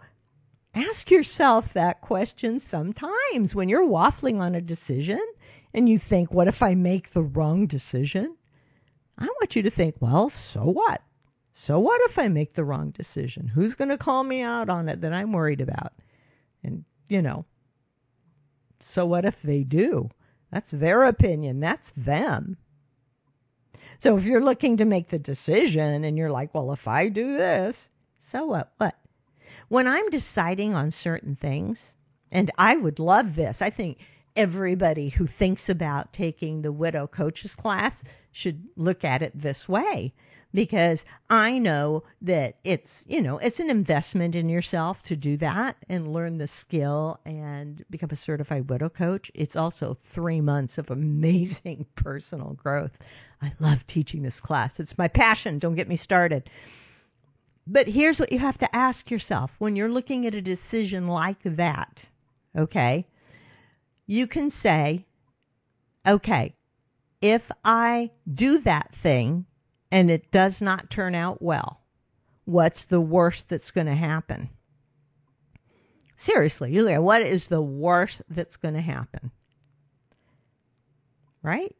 ask 0.74 1.10
yourself 1.10 1.74
that 1.74 2.00
question 2.00 2.58
sometimes 2.58 3.54
when 3.54 3.68
you're 3.68 3.86
waffling 3.86 4.40
on 4.40 4.54
a 4.54 4.60
decision 4.62 5.20
and 5.74 5.86
you 5.86 5.98
think, 5.98 6.32
what 6.32 6.48
if 6.48 6.62
I 6.62 6.74
make 6.74 7.12
the 7.12 7.20
wrong 7.20 7.66
decision? 7.66 8.36
I 9.18 9.26
want 9.26 9.54
you 9.54 9.62
to 9.62 9.70
think, 9.70 9.96
well, 10.00 10.30
so 10.30 10.60
what? 10.62 11.02
So 11.52 11.78
what 11.78 12.00
if 12.08 12.18
I 12.18 12.28
make 12.28 12.54
the 12.54 12.64
wrong 12.64 12.92
decision? 12.92 13.48
Who's 13.48 13.74
going 13.74 13.90
to 13.90 13.98
call 13.98 14.24
me 14.24 14.40
out 14.40 14.70
on 14.70 14.88
it 14.88 15.02
that 15.02 15.12
I'm 15.12 15.32
worried 15.32 15.60
about? 15.60 15.92
And, 16.64 16.84
you 17.10 17.20
know, 17.20 17.44
so 18.80 19.04
what 19.04 19.26
if 19.26 19.42
they 19.42 19.62
do? 19.62 20.08
That's 20.50 20.70
their 20.70 21.04
opinion. 21.04 21.60
That's 21.60 21.92
them. 21.96 22.56
So 24.00 24.16
if 24.16 24.24
you're 24.24 24.44
looking 24.44 24.76
to 24.76 24.84
make 24.84 25.08
the 25.08 25.18
decision 25.18 26.04
and 26.04 26.18
you're 26.18 26.30
like, 26.30 26.54
well, 26.54 26.72
if 26.72 26.86
I 26.86 27.08
do 27.08 27.36
this, 27.36 27.88
so 28.20 28.46
what? 28.46 28.72
What? 28.78 28.96
When 29.68 29.86
I'm 29.86 30.08
deciding 30.10 30.74
on 30.74 30.90
certain 30.90 31.36
things, 31.36 31.92
and 32.30 32.50
I 32.58 32.76
would 32.76 32.98
love 32.98 33.34
this, 33.34 33.62
I 33.62 33.70
think 33.70 33.98
everybody 34.36 35.08
who 35.08 35.26
thinks 35.26 35.68
about 35.68 36.12
taking 36.12 36.62
the 36.62 36.72
widow 36.72 37.06
coaches 37.06 37.56
class 37.56 38.02
should 38.30 38.68
look 38.76 39.04
at 39.04 39.22
it 39.22 39.32
this 39.34 39.68
way 39.68 40.12
because 40.52 41.04
I 41.28 41.58
know 41.58 42.04
that 42.22 42.56
it's, 42.64 43.04
you 43.06 43.20
know, 43.20 43.38
it's 43.38 43.60
an 43.60 43.70
investment 43.70 44.34
in 44.34 44.48
yourself 44.48 45.02
to 45.04 45.16
do 45.16 45.36
that 45.38 45.76
and 45.88 46.12
learn 46.12 46.38
the 46.38 46.46
skill 46.46 47.20
and 47.26 47.84
become 47.90 48.10
a 48.10 48.16
certified 48.16 48.70
widow 48.70 48.88
coach. 48.88 49.30
It's 49.34 49.56
also 49.56 49.98
three 50.12 50.40
months 50.40 50.78
of 50.78 50.90
amazing 50.90 51.86
personal 51.94 52.54
growth. 52.54 52.96
I 53.42 53.52
love 53.60 53.86
teaching 53.86 54.22
this 54.22 54.40
class. 54.40 54.80
It's 54.80 54.98
my 54.98 55.08
passion. 55.08 55.58
Don't 55.58 55.74
get 55.74 55.88
me 55.88 55.96
started. 55.96 56.48
But 57.66 57.88
here's 57.88 58.20
what 58.20 58.32
you 58.32 58.38
have 58.38 58.58
to 58.58 58.76
ask 58.76 59.10
yourself 59.10 59.50
when 59.58 59.76
you're 59.76 59.90
looking 59.90 60.26
at 60.26 60.34
a 60.34 60.40
decision 60.40 61.08
like 61.08 61.38
that, 61.44 62.00
okay? 62.56 63.06
You 64.06 64.26
can 64.26 64.50
say, 64.50 65.04
okay, 66.06 66.54
if 67.20 67.50
I 67.64 68.12
do 68.32 68.60
that 68.60 68.94
thing, 69.02 69.46
and 69.90 70.10
it 70.10 70.30
does 70.30 70.60
not 70.60 70.90
turn 70.90 71.14
out 71.14 71.42
well, 71.42 71.80
what's 72.44 72.84
the 72.84 73.00
worst 73.00 73.48
that's 73.48 73.70
going 73.70 73.86
to 73.86 73.94
happen? 73.94 74.48
Seriously, 76.16 76.78
at 76.78 77.02
what 77.02 77.22
is 77.22 77.48
the 77.48 77.60
worst 77.60 78.22
that's 78.28 78.56
going 78.56 78.74
to 78.74 78.80
happen? 78.80 79.30
Right? 81.42 81.74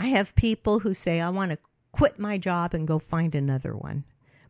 I 0.00 0.06
have 0.06 0.34
people 0.34 0.78
who 0.78 0.94
say, 0.94 1.20
I 1.20 1.28
want 1.28 1.50
to 1.52 1.58
quit 1.92 2.18
my 2.18 2.38
job 2.38 2.72
and 2.72 2.88
go 2.88 2.98
find 2.98 3.34
another 3.34 3.76
one, 3.76 4.04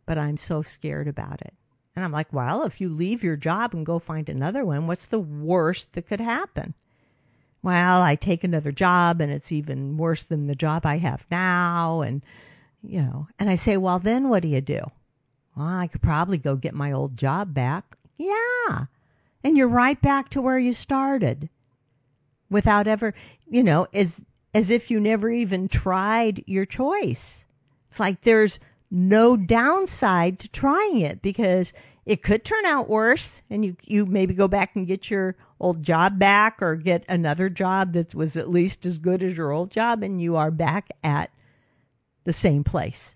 but 0.06 0.16
I'm 0.16 0.36
so 0.36 0.62
scared 0.62 1.08
about 1.08 1.40
it. 1.42 1.52
And 1.96 2.04
I'm 2.04 2.12
like, 2.12 2.32
well, 2.32 2.62
if 2.62 2.80
you 2.80 2.88
leave 2.88 3.24
your 3.24 3.34
job 3.34 3.74
and 3.74 3.84
go 3.84 3.98
find 3.98 4.28
another 4.28 4.64
one, 4.64 4.86
what's 4.86 5.08
the 5.08 5.18
worst 5.18 5.92
that 5.94 6.06
could 6.06 6.20
happen? 6.20 6.74
Well, 7.64 8.00
I 8.00 8.14
take 8.14 8.44
another 8.44 8.70
job 8.70 9.20
and 9.20 9.32
it's 9.32 9.50
even 9.50 9.96
worse 9.96 10.22
than 10.22 10.46
the 10.46 10.54
job 10.54 10.86
I 10.86 10.98
have 10.98 11.24
now. 11.32 12.02
And, 12.02 12.22
you 12.80 13.02
know, 13.02 13.26
and 13.40 13.50
I 13.50 13.56
say, 13.56 13.76
well, 13.76 13.98
then 13.98 14.28
what 14.28 14.42
do 14.42 14.48
you 14.48 14.60
do? 14.60 14.80
Well, 15.56 15.66
I 15.66 15.88
could 15.88 16.00
probably 16.00 16.38
go 16.38 16.54
get 16.54 16.74
my 16.74 16.92
old 16.92 17.16
job 17.16 17.52
back. 17.52 17.96
Yeah. 18.18 18.84
And 19.42 19.56
you're 19.56 19.66
right 19.66 20.00
back 20.00 20.28
to 20.30 20.40
where 20.40 20.60
you 20.60 20.74
started 20.74 21.48
without 22.48 22.86
ever, 22.86 23.14
you 23.50 23.64
know, 23.64 23.88
as, 23.92 24.20
as 24.54 24.70
if 24.70 24.90
you 24.90 25.00
never 25.00 25.30
even 25.30 25.68
tried 25.68 26.42
your 26.46 26.66
choice. 26.66 27.44
It's 27.90 28.00
like 28.00 28.22
there's 28.22 28.58
no 28.90 29.36
downside 29.36 30.38
to 30.40 30.48
trying 30.48 31.00
it 31.00 31.22
because 31.22 31.72
it 32.06 32.22
could 32.22 32.44
turn 32.44 32.64
out 32.66 32.88
worse 32.88 33.40
and 33.50 33.64
you 33.64 33.76
you 33.84 34.06
maybe 34.06 34.34
go 34.34 34.48
back 34.48 34.74
and 34.74 34.86
get 34.86 35.10
your 35.10 35.36
old 35.60 35.82
job 35.82 36.18
back 36.18 36.60
or 36.60 36.74
get 36.74 37.04
another 37.08 37.48
job 37.48 37.92
that 37.92 38.14
was 38.14 38.36
at 38.36 38.50
least 38.50 38.84
as 38.86 38.98
good 38.98 39.22
as 39.22 39.36
your 39.36 39.52
old 39.52 39.70
job 39.70 40.02
and 40.02 40.20
you 40.20 40.34
are 40.34 40.50
back 40.50 40.88
at 41.04 41.30
the 42.24 42.32
same 42.32 42.64
place. 42.64 43.14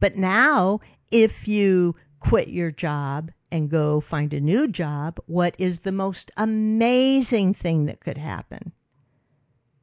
But 0.00 0.16
now 0.16 0.80
if 1.10 1.46
you 1.46 1.94
quit 2.20 2.48
your 2.48 2.70
job 2.70 3.30
and 3.50 3.68
go 3.68 4.00
find 4.00 4.32
a 4.32 4.40
new 4.40 4.66
job, 4.66 5.20
what 5.26 5.54
is 5.58 5.80
the 5.80 5.92
most 5.92 6.30
amazing 6.36 7.52
thing 7.52 7.84
that 7.86 8.00
could 8.00 8.16
happen? 8.16 8.72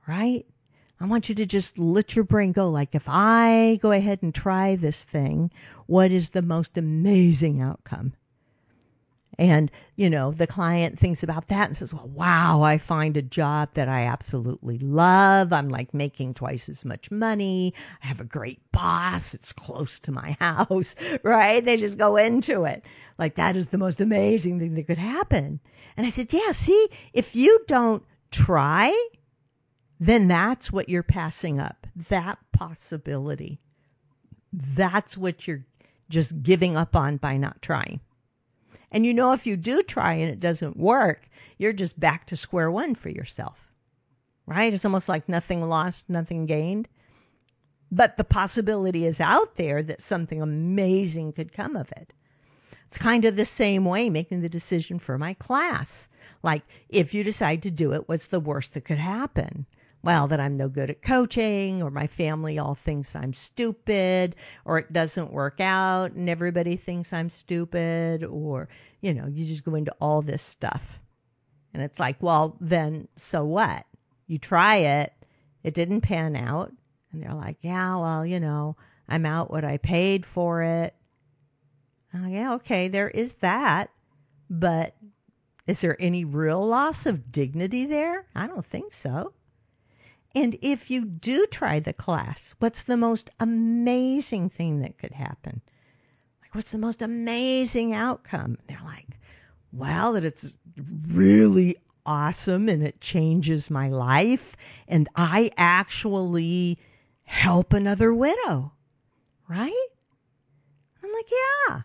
Right? 0.07 0.47
I 1.01 1.05
want 1.05 1.29
you 1.29 1.35
to 1.35 1.45
just 1.45 1.77
let 1.77 2.15
your 2.15 2.25
brain 2.25 2.51
go. 2.51 2.69
Like, 2.69 2.93
if 2.93 3.03
I 3.07 3.79
go 3.81 3.91
ahead 3.91 4.19
and 4.21 4.35
try 4.35 4.75
this 4.75 5.01
thing, 5.03 5.49
what 5.85 6.11
is 6.11 6.29
the 6.29 6.41
most 6.41 6.77
amazing 6.77 7.61
outcome? 7.61 8.13
And, 9.37 9.71
you 9.95 10.09
know, 10.09 10.33
the 10.33 10.45
client 10.45 10.99
thinks 10.99 11.23
about 11.23 11.47
that 11.47 11.69
and 11.69 11.77
says, 11.77 11.93
well, 11.93 12.09
wow, 12.09 12.61
I 12.61 12.77
find 12.77 13.15
a 13.15 13.21
job 13.21 13.69
that 13.75 13.87
I 13.87 14.05
absolutely 14.05 14.77
love. 14.79 15.53
I'm 15.53 15.69
like 15.69 15.93
making 15.93 16.33
twice 16.33 16.67
as 16.67 16.83
much 16.83 17.09
money. 17.09 17.73
I 18.03 18.07
have 18.07 18.19
a 18.19 18.25
great 18.25 18.59
boss. 18.73 19.33
It's 19.33 19.53
close 19.53 19.97
to 20.01 20.11
my 20.11 20.35
house, 20.41 20.93
right? 21.23 21.63
They 21.63 21.77
just 21.77 21.97
go 21.97 22.17
into 22.17 22.65
it. 22.65 22.83
Like, 23.17 23.35
that 23.35 23.55
is 23.55 23.67
the 23.67 23.77
most 23.77 24.01
amazing 24.01 24.59
thing 24.59 24.73
that 24.73 24.87
could 24.87 24.97
happen. 24.97 25.61
And 25.95 26.05
I 26.05 26.09
said, 26.09 26.33
yeah, 26.33 26.51
see, 26.51 26.89
if 27.13 27.33
you 27.33 27.63
don't 27.65 28.03
try, 28.31 28.93
then 29.99 30.27
that's 30.27 30.71
what 30.71 30.87
you're 30.87 31.03
passing 31.03 31.59
up. 31.59 31.85
That 32.09 32.39
possibility. 32.53 33.59
That's 34.53 35.17
what 35.17 35.47
you're 35.47 35.65
just 36.09 36.41
giving 36.41 36.77
up 36.77 36.95
on 36.95 37.17
by 37.17 37.37
not 37.37 37.61
trying. 37.61 37.99
And 38.91 39.05
you 39.05 39.13
know, 39.13 39.33
if 39.33 39.45
you 39.45 39.55
do 39.55 39.83
try 39.83 40.13
and 40.13 40.29
it 40.31 40.39
doesn't 40.39 40.77
work, 40.77 41.29
you're 41.57 41.73
just 41.73 41.99
back 41.99 42.25
to 42.27 42.37
square 42.37 42.71
one 42.71 42.95
for 42.95 43.09
yourself. 43.09 43.57
Right? 44.47 44.73
It's 44.73 44.85
almost 44.85 45.09
like 45.09 45.29
nothing 45.29 45.67
lost, 45.67 46.05
nothing 46.07 46.45
gained. 46.45 46.87
But 47.91 48.17
the 48.17 48.23
possibility 48.23 49.05
is 49.05 49.19
out 49.19 49.57
there 49.57 49.83
that 49.83 50.01
something 50.01 50.41
amazing 50.41 51.33
could 51.33 51.53
come 51.53 51.75
of 51.75 51.91
it. 51.91 52.13
It's 52.87 52.97
kind 52.97 53.25
of 53.25 53.35
the 53.35 53.45
same 53.45 53.85
way 53.85 54.09
making 54.09 54.41
the 54.41 54.49
decision 54.49 54.97
for 54.97 55.17
my 55.17 55.35
class. 55.35 56.07
Like, 56.41 56.63
if 56.87 57.13
you 57.13 57.23
decide 57.23 57.61
to 57.63 57.71
do 57.71 57.93
it, 57.93 58.07
what's 58.07 58.27
the 58.27 58.39
worst 58.39 58.73
that 58.73 58.85
could 58.85 58.97
happen? 58.97 59.67
Well, 60.01 60.27
that 60.27 60.39
I'm 60.39 60.55
no 60.55 60.69
good 60.69 60.89
at 60.89 61.01
coaching, 61.01 61.83
or 61.83 61.91
my 61.91 62.07
family 62.07 62.57
all 62.57 62.75
thinks 62.75 63.15
I'm 63.15 63.33
stupid, 63.33 64.35
or 64.63 64.77
it 64.77 64.93
doesn't 64.93 65.33
work 65.33 65.59
out 65.59 66.13
and 66.13 66.29
everybody 66.29 66.77
thinks 66.77 67.11
I'm 67.11 67.29
stupid, 67.29 68.23
or, 68.23 68.69
you 69.01 69.13
know, 69.13 69.27
you 69.27 69.45
just 69.45 69.65
go 69.65 69.75
into 69.75 69.93
all 69.99 70.21
this 70.21 70.41
stuff. 70.41 70.81
And 71.73 71.83
it's 71.83 71.99
like, 71.99 72.15
well, 72.21 72.55
then 72.61 73.07
so 73.17 73.43
what? 73.43 73.85
You 74.27 74.37
try 74.37 74.77
it, 74.77 75.13
it 75.63 75.73
didn't 75.73 76.01
pan 76.01 76.35
out. 76.35 76.71
And 77.11 77.21
they're 77.21 77.33
like, 77.33 77.57
yeah, 77.61 77.97
well, 77.97 78.25
you 78.25 78.39
know, 78.39 78.77
I'm 79.07 79.25
out 79.25 79.51
what 79.51 79.65
I 79.65 79.77
paid 79.77 80.25
for 80.25 80.61
it. 80.61 80.95
Oh, 82.13 82.27
yeah, 82.27 82.53
okay, 82.53 82.87
there 82.87 83.09
is 83.09 83.35
that. 83.35 83.89
But 84.49 84.95
is 85.67 85.81
there 85.81 86.01
any 86.01 86.23
real 86.23 86.65
loss 86.65 87.05
of 87.05 87.31
dignity 87.31 87.85
there? 87.85 88.25
I 88.33 88.47
don't 88.47 88.65
think 88.65 88.93
so. 88.93 89.33
And 90.39 90.57
if 90.61 90.89
you 90.89 91.03
do 91.03 91.45
try 91.47 91.81
the 91.81 91.91
class, 91.91 92.39
what's 92.59 92.83
the 92.83 92.95
most 92.95 93.29
amazing 93.41 94.49
thing 94.49 94.79
that 94.79 94.97
could 94.97 95.11
happen? 95.11 95.61
Like, 96.41 96.55
what's 96.55 96.71
the 96.71 96.77
most 96.77 97.01
amazing 97.01 97.93
outcome? 97.93 98.57
They're 98.65 98.79
like, 98.85 99.19
well, 99.73 100.13
that 100.13 100.23
it's 100.23 100.47
really 101.09 101.75
awesome 102.05 102.69
and 102.69 102.81
it 102.81 103.01
changes 103.01 103.69
my 103.69 103.89
life. 103.89 104.55
And 104.87 105.09
I 105.13 105.51
actually 105.57 106.79
help 107.23 107.73
another 107.73 108.13
widow, 108.13 108.71
right? 109.49 109.87
I'm 111.03 111.11
like, 111.11 111.31
yeah. 111.69 111.81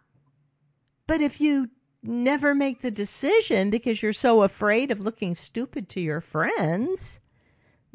But 1.09 1.23
if 1.23 1.41
you 1.41 1.71
never 2.05 2.55
make 2.55 2.83
the 2.83 2.93
decision 2.93 3.71
because 3.71 4.01
you're 4.01 4.13
so 4.13 4.43
afraid 4.43 4.93
of 4.93 5.01
looking 5.01 5.35
stupid 5.35 5.89
to 5.89 6.01
your 6.01 6.21
friends, 6.21 7.19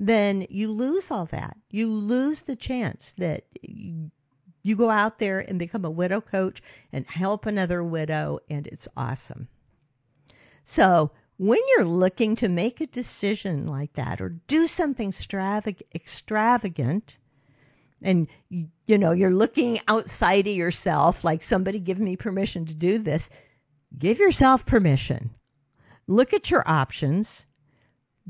then 0.02 0.48
you 0.50 0.72
lose 0.72 1.12
all 1.12 1.26
that. 1.26 1.58
You 1.70 1.88
lose 1.88 2.44
the 2.44 2.56
chance 2.56 3.14
that 3.18 3.44
you, 3.62 4.10
go 4.78 4.90
out 4.90 5.20
there 5.20 5.40
and 5.40 5.60
become 5.60 5.84
a 5.84 5.92
widow 5.92 6.22
coach 6.22 6.64
and 6.94 7.06
help 7.06 7.46
another 7.46 7.84
widow, 7.84 8.40
and 8.50 8.66
it's 8.68 8.88
awesome. 8.96 9.50
So, 10.64 11.12
when 11.38 11.60
you're 11.70 11.86
looking 11.86 12.36
to 12.38 12.48
make 12.48 12.80
a 12.80 12.88
decision 12.88 13.68
like 13.68 13.94
that 13.94 14.22
or 14.22 14.30
do 14.48 14.68
something 14.68 15.12
extravag- 15.12 15.82
extravagant, 15.94 17.18
and 18.02 18.28
you 18.50 18.98
know 18.98 19.12
you're 19.12 19.34
looking 19.34 19.82
outside 19.90 20.48
of 20.48 20.56
yourself 20.56 21.26
like 21.26 21.44
somebody 21.44 21.80
give 21.80 22.00
me 22.00 22.16
permission 22.16 22.66
to 22.66 22.74
do 22.74 22.98
this 22.98 23.28
give 23.98 24.20
yourself 24.20 24.66
permission 24.66 25.32
look 26.08 26.34
at 26.34 26.50
your 26.50 26.64
options 26.66 27.46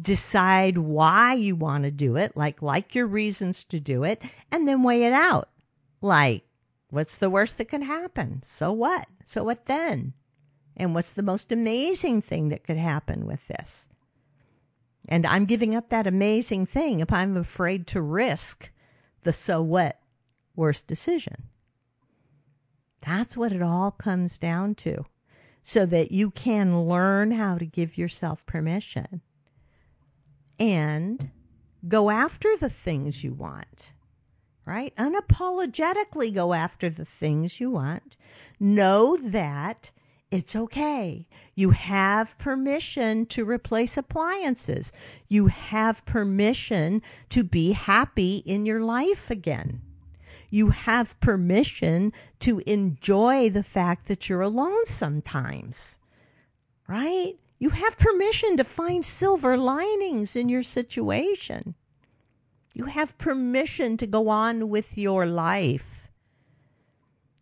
decide 0.02 0.78
why 0.78 1.34
you 1.34 1.56
want 1.56 1.84
to 1.84 1.92
do 1.92 2.16
it, 2.16 2.36
like 2.38 2.62
like 2.62 2.96
your 2.96 3.08
reasons 3.08 3.64
to 3.66 3.80
do 3.80 4.04
it, 4.04 4.22
and 4.52 4.68
then 4.68 4.84
weigh 4.84 5.04
it 5.04 5.14
out. 5.14 5.50
Like, 6.02 6.44
what's 6.90 7.18
the 7.18 7.30
worst 7.30 7.58
that 7.58 7.70
can 7.70 7.82
happen? 7.82 8.44
So 8.46 8.72
what? 8.72 9.08
So 9.26 9.44
what 9.44 9.66
then? 9.66 10.14
And 10.78 10.96
what's 10.96 11.14
the 11.14 11.22
most 11.22 11.52
amazing 11.52 12.22
thing 12.22 12.50
that 12.50 12.64
could 12.64 12.78
happen 12.78 13.26
with 13.26 13.46
this? 13.48 13.88
And 15.08 15.26
I'm 15.26 15.46
giving 15.46 15.76
up 15.76 15.90
that 15.90 16.08
amazing 16.08 16.68
thing 16.68 17.00
if 17.00 17.12
I'm 17.12 17.36
afraid 17.36 17.88
to 17.88 18.02
risk 18.02 18.70
the 19.24 19.34
so 19.34 19.62
what 19.62 20.00
worst 20.56 20.88
decision. 20.88 21.44
That's 23.02 23.36
what 23.36 23.52
it 23.52 23.62
all 23.62 23.92
comes 23.92 24.38
down 24.38 24.76
to. 24.76 25.06
So 25.64 25.86
that 25.88 26.12
you 26.12 26.32
can 26.32 26.88
learn 26.88 27.32
how 27.32 27.58
to 27.58 27.66
give 27.66 27.98
yourself 27.98 28.46
permission 28.46 29.22
and 30.60 31.32
go 31.88 32.10
after 32.10 32.58
the 32.58 32.70
things 32.70 33.24
you 33.24 33.34
want, 33.34 33.92
right? 34.66 34.94
Unapologetically 34.98 36.34
go 36.34 36.54
after 36.54 36.90
the 36.90 37.08
things 37.20 37.60
you 37.60 37.72
want. 37.72 38.16
Know 38.60 39.18
that 39.24 39.90
it's 40.32 40.56
okay. 40.56 41.28
You 41.56 41.72
have 41.72 42.38
permission 42.38 43.26
to 43.28 43.44
replace 43.46 43.98
appliances. 43.98 44.92
You 45.28 45.48
have 45.48 46.06
permission 46.06 47.02
to 47.32 47.44
be 47.44 47.72
happy 47.72 48.44
in 48.46 48.66
your 48.66 48.82
life 48.82 49.30
again. 49.30 49.82
You 50.52 50.70
have 50.72 51.20
permission 51.20 52.14
to 52.42 52.60
enjoy 52.66 53.50
the 53.50 53.64
fact 53.64 54.08
that 54.08 54.30
you're 54.30 54.42
alone 54.42 54.86
sometimes, 54.86 55.96
right? 56.88 57.36
You 57.60 57.72
have 57.72 57.98
permission 57.98 58.56
to 58.56 58.64
find 58.64 59.04
silver 59.04 59.58
linings 59.58 60.38
in 60.38 60.48
your 60.48 60.64
situation. 60.64 61.76
You 62.74 62.86
have 62.86 63.18
permission 63.18 63.98
to 63.98 64.08
go 64.08 64.30
on 64.30 64.70
with 64.70 64.98
your 64.98 65.26
life. 65.26 66.08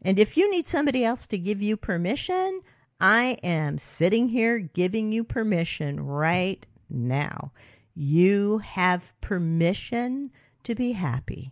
And 0.02 0.18
if 0.18 0.36
you 0.36 0.50
need 0.50 0.68
somebody 0.68 1.06
else 1.06 1.28
to 1.28 1.38
give 1.38 1.62
you 1.62 1.78
permission, 1.78 2.62
I 3.00 3.38
am 3.44 3.78
sitting 3.78 4.30
here 4.30 4.58
giving 4.58 5.12
you 5.12 5.24
permission 5.24 6.00
right 6.00 6.66
now. 6.90 7.52
You 7.94 8.58
have 8.60 9.04
permission 9.22 10.32
to 10.64 10.74
be 10.74 10.94
happy. 10.94 11.52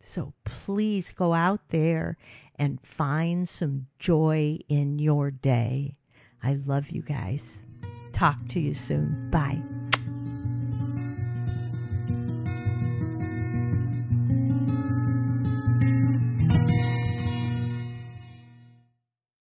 So 0.00 0.32
please 0.44 1.10
go 1.10 1.34
out 1.34 1.70
there 1.70 2.18
and 2.56 2.78
find 2.80 3.48
some 3.48 3.86
joy 3.98 4.60
in 4.68 5.00
your 5.00 5.32
day. 5.32 5.96
I 6.44 6.58
love 6.66 6.90
you 6.90 7.02
guys. 7.02 7.60
Talk 8.12 8.36
to 8.50 8.60
you 8.60 8.74
soon. 8.74 9.30
Bye. 9.30 9.60